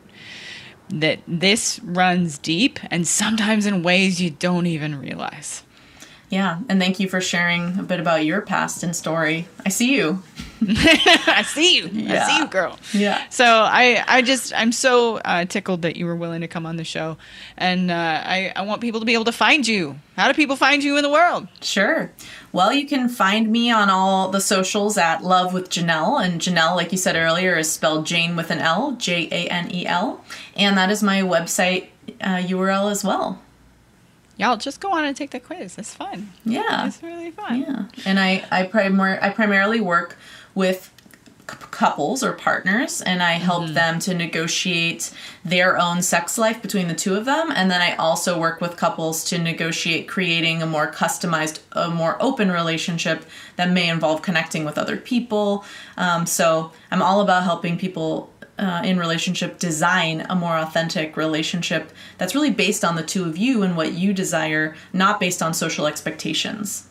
that 0.89 1.21
this 1.27 1.81
runs 1.83 2.39
deep 2.39 2.79
and 2.91 3.07
sometimes 3.07 3.67
in 3.67 3.83
ways 3.83 4.21
you 4.21 4.31
don't 4.31 4.67
even 4.67 4.99
realize 4.99 5.63
Yeah. 6.29 6.61
And 6.69 6.81
thank 6.81 6.99
you 7.01 7.09
for 7.09 7.21
sharing 7.21 7.79
a 7.79 7.83
bit 7.83 8.01
about 8.01 8.25
your 8.25 8.41
past 8.41 8.83
and 8.83 8.97
story. 8.97 9.47
I 9.67 9.69
see 9.69 9.95
you. 9.95 10.23
I 11.27 11.43
see 11.47 11.77
you 11.77 11.85
I 12.09 12.27
see 12.29 12.39
you 12.39 12.47
girl 12.49 12.79
Yeah. 12.93 13.23
So 13.31 13.45
I, 13.45 14.05
I 14.07 14.23
just, 14.23 14.53
I'm 14.55 14.73
so 14.73 15.17
uh, 15.19 15.45
tickled 15.45 15.83
that 15.83 15.97
you 15.97 16.07
were 16.07 16.17
willing 16.17 16.41
to 16.43 16.49
come 16.49 16.67
on 16.67 16.77
the 16.77 16.85
show, 16.85 17.17
and 17.57 17.91
uh, 17.91 17.95
I, 17.95 18.53
I 18.55 18.63
want 18.63 18.81
people 18.81 19.01
to 19.01 19.07
be 19.07 19.15
able 19.15 19.25
to 19.25 19.33
find 19.33 19.67
you. 19.67 19.97
How 20.17 20.29
do 20.29 20.35
people 20.35 20.57
find 20.57 20.85
you 20.85 20.97
in 20.97 21.03
the 21.03 21.11
world? 21.11 21.49
Sure. 21.61 22.13
Well, 22.53 22.73
you 22.73 22.87
can 22.87 23.09
find 23.09 23.51
me 23.51 23.71
on 23.71 23.89
all 23.89 24.31
the 24.31 24.41
socials 24.41 24.99
at 24.99 25.25
Love 25.25 25.55
with 25.55 25.71
Janel. 25.71 26.23
And 26.23 26.41
Janel, 26.41 26.77
like 26.77 26.93
you 26.93 26.99
said 26.99 27.17
earlier, 27.17 27.57
is 27.57 27.73
spelled 27.73 28.05
Jane 28.07 28.37
with 28.37 28.51
an 28.51 28.59
L, 28.59 28.93
J 28.93 29.29
A 29.33 29.49
N 29.49 29.75
E 29.75 29.87
L. 29.87 30.23
And 30.55 30.77
that 30.77 30.91
is 30.91 31.03
my 31.03 31.23
website 31.23 31.87
uh, 32.21 32.37
URL 32.37 32.91
as 32.91 33.03
well. 33.03 33.41
Y'all 34.37 34.57
just 34.57 34.81
go 34.81 34.93
on 34.93 35.05
and 35.05 35.17
take 35.17 35.31
the 35.31 35.41
quiz. 35.41 35.79
It's 35.79 35.95
fun. 35.95 36.33
Yeah. 36.45 36.87
It's 36.87 37.03
really 37.03 37.31
fun. 37.31 37.61
Yeah. 37.61 37.85
And 38.05 38.19
I 38.19 38.45
I, 38.51 38.67
primar- 38.67 39.23
I 39.23 39.31
primarily 39.31 39.81
work 39.81 40.19
with 40.55 40.93
c- 41.51 41.57
couples 41.71 42.23
or 42.23 42.33
partners 42.33 43.01
and 43.03 43.23
I 43.23 43.33
help 43.33 43.69
them 43.71 43.99
to 44.01 44.15
negotiate 44.15 45.13
their 45.45 45.79
own 45.79 46.03
sex 46.03 46.39
life 46.39 46.63
between 46.63 46.89
the 46.89 46.95
two 46.95 47.15
of 47.15 47.25
them 47.25 47.51
and 47.55 47.71
then 47.71 47.81
I 47.81 47.95
also 47.97 48.39
work 48.39 48.61
with 48.61 48.77
couples 48.77 49.25
to 49.25 49.39
negotiate 49.39 50.09
creating 50.09 50.63
a 50.63 50.67
more 50.67 50.91
customized 50.91 51.61
a 51.73 51.91
more 51.91 52.17
open 52.21 52.51
relationship 52.51 53.25
that 53.57 53.71
may 53.71 53.89
involve 53.89 54.23
connecting 54.23 54.65
with 54.65 54.79
other 54.79 54.97
people. 54.97 55.65
Um, 55.97 56.27
so 56.27 56.73
I'm 56.91 57.03
all 57.03 57.21
about 57.21 57.45
helping 57.45 57.79
people 57.79 58.33
uh, 58.59 58.83
in 58.85 58.99
relationship 58.99 59.59
design 59.59 60.27
a 60.29 60.35
more 60.35 60.57
authentic 60.59 61.17
relationship 61.17 61.91
that's 62.19 62.35
really 62.35 62.51
based 62.51 62.85
on 62.85 62.97
the 62.97 63.03
two 63.03 63.25
of 63.25 63.37
you 63.37 63.63
and 63.63 63.77
what 63.77 63.93
you 63.93 64.13
desire 64.13 64.77
not 64.93 65.19
based 65.19 65.43
on 65.43 65.55
social 65.55 65.87
expectations 65.87 66.87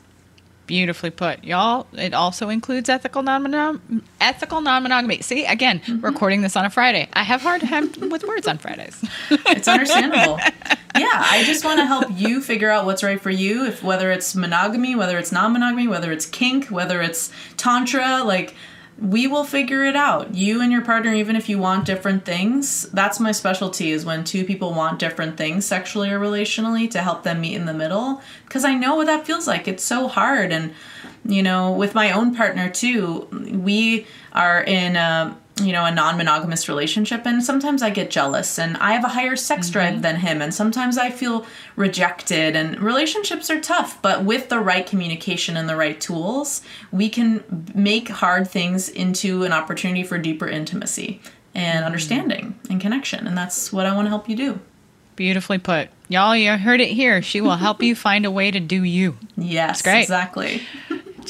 Beautifully 0.68 1.10
put, 1.10 1.44
y'all. 1.44 1.88
It 1.94 2.14
also 2.14 2.50
includes 2.50 2.88
ethical 2.88 3.24
non 3.24 4.02
ethical 4.22 4.62
non 4.62 4.84
monogamy. 4.84 5.22
See, 5.22 5.46
again, 5.46 5.80
mm-hmm. 5.80 6.06
recording 6.06 6.42
this 6.42 6.56
on 6.56 6.66
a 6.66 6.70
Friday. 6.70 7.10
I 7.14 7.24
have 7.24 7.42
hard 7.42 7.62
time 7.62 7.92
with 8.10 8.24
words 8.24 8.48
on 8.48 8.58
Fridays. 8.58 9.04
It's 9.48 9.68
understandable. 9.68 10.40
yeah, 10.98 11.26
I 11.30 11.44
just 11.46 11.66
want 11.66 11.80
to 11.80 11.86
help 11.86 12.06
you 12.16 12.42
figure 12.42 12.70
out 12.70 12.86
what's 12.86 13.04
right 13.04 13.20
for 13.20 13.30
you. 13.30 13.66
If 13.66 13.84
whether 13.84 14.12
it's 14.12 14.36
monogamy, 14.36 14.96
whether 14.96 15.18
it's 15.18 15.32
non-monogamy, 15.32 15.88
whether 15.88 16.12
it's 16.12 16.26
kink, 16.26 16.68
whether 16.68 17.02
it's 17.02 17.32
tantra, 17.58 18.24
like 18.24 18.56
we 19.02 19.26
will 19.26 19.44
figure 19.44 19.84
it 19.84 19.96
out. 19.96 20.36
You 20.36 20.62
and 20.62 20.72
your 20.72 20.84
partner, 20.84 21.12
even 21.12 21.36
if 21.36 21.50
you 21.50 21.58
want 21.58 21.86
different 21.86 22.24
things, 22.24 22.84
that's 22.92 23.20
my 23.20 23.32
specialty 23.32 23.90
is 23.90 24.06
when 24.06 24.24
two 24.24 24.46
people 24.46 24.76
want 24.76 25.00
different 25.00 25.38
things 25.38 25.66
sexually 25.66 26.12
or 26.12 26.20
relationally 26.20 26.90
to 26.92 27.02
help 27.02 27.24
them 27.24 27.42
meet 27.42 27.56
in 27.56 27.66
the 27.66 27.74
middle. 27.74 28.22
Because 28.46 28.64
I 28.64 28.76
know 28.76 28.96
what 28.96 29.08
that 29.08 29.26
feels 29.26 29.48
like. 29.48 29.68
It's 29.68 29.84
so 29.84 30.08
hard. 30.08 30.52
And, 30.52 30.76
you 31.26 31.42
know, 31.42 31.72
with 31.72 31.96
my 31.96 32.12
own 32.12 32.36
partner 32.36 32.70
too, 32.70 33.28
we 33.32 34.06
are 34.34 34.64
in 34.64 34.96
a 34.96 35.36
you 35.62 35.72
know 35.72 35.86
a 35.86 35.92
non-monogamous 35.92 36.68
relationship 36.68 37.26
and 37.26 37.44
sometimes 37.44 37.82
i 37.82 37.90
get 37.90 38.10
jealous 38.10 38.58
and 38.58 38.78
i 38.78 38.94
have 38.94 39.04
a 39.04 39.10
higher 39.10 39.36
sex 39.36 39.68
mm-hmm. 39.68 39.74
drive 39.74 40.02
than 40.02 40.18
him 40.18 40.42
and 40.42 40.54
sometimes 40.54 40.98
i 40.98 41.10
feel 41.10 41.46
rejected 41.76 42.56
and 42.56 42.80
relationships 42.80 43.50
are 43.50 43.60
tough 43.60 44.02
but 44.02 44.24
with 44.24 44.50
the 44.50 44.60
right 44.60 44.86
communication 44.86 45.56
and 45.56 45.70
the 45.70 45.76
right 45.76 46.02
tools 46.02 46.62
we 46.92 47.10
can 47.10 47.44
make 47.74 48.10
hard 48.10 48.48
things 48.48 48.90
into 48.90 49.44
an 49.44 49.52
opportunity 49.52 50.04
for 50.04 50.18
deeper 50.18 50.48
intimacy 50.48 51.22
and 51.54 51.78
mm-hmm. 51.78 51.86
understanding 51.86 52.60
and 52.70 52.82
connection 52.82 53.28
and 53.28 53.38
that's 53.38 53.72
what 53.72 53.86
i 53.86 53.96
want 53.96 54.06
to 54.06 54.10
help 54.10 54.28
you 54.28 54.36
do 54.36 54.60
Beautifully 55.18 55.60
put, 55.60 55.90
y'all. 56.08 56.36
You 56.36 56.54
heard 56.54 56.82
it 56.82 56.88
here. 56.88 57.22
She 57.22 57.42
will 57.42 57.58
help 57.58 57.84
you 57.84 57.96
find 58.08 58.26
a 58.26 58.32
way 58.32 58.50
to 58.50 58.60
do 58.60 58.82
you. 58.82 59.18
yes 59.38 59.82
great. 59.82 60.02
exactly 60.02 60.62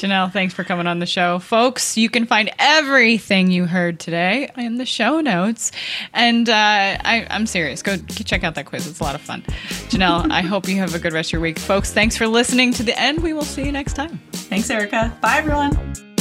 Janel, 0.02 0.32
thanks 0.32 0.52
for 0.52 0.64
coming 0.64 0.88
on 0.88 0.98
the 0.98 1.06
show. 1.06 1.38
Folks, 1.38 1.96
you 1.96 2.10
can 2.10 2.26
find 2.26 2.50
everything 2.58 3.52
you 3.52 3.66
heard 3.66 4.00
today 4.00 4.50
in 4.56 4.76
the 4.76 4.84
show 4.84 5.20
notes. 5.20 5.70
And 6.12 6.48
uh, 6.48 6.52
I, 6.54 7.26
I'm 7.30 7.46
serious. 7.46 7.82
Go 7.82 7.96
check 7.96 8.42
out 8.42 8.56
that 8.56 8.66
quiz. 8.66 8.86
It's 8.88 8.98
a 8.98 9.04
lot 9.04 9.14
of 9.14 9.20
fun. 9.20 9.42
Janel, 9.90 10.28
I 10.30 10.40
hope 10.42 10.66
you 10.68 10.76
have 10.78 10.94
a 10.94 10.98
good 10.98 11.12
rest 11.12 11.28
of 11.28 11.34
your 11.34 11.40
week. 11.40 11.58
Folks, 11.58 11.92
thanks 11.92 12.16
for 12.16 12.26
listening 12.26 12.72
to 12.74 12.82
the 12.82 12.98
end. 12.98 13.22
We 13.22 13.32
will 13.32 13.44
see 13.44 13.64
you 13.64 13.70
next 13.72 13.92
time. 13.94 14.20
thanks 14.32 14.68
erica 14.68 15.16
bye 15.22 15.38
everyone 15.38 16.11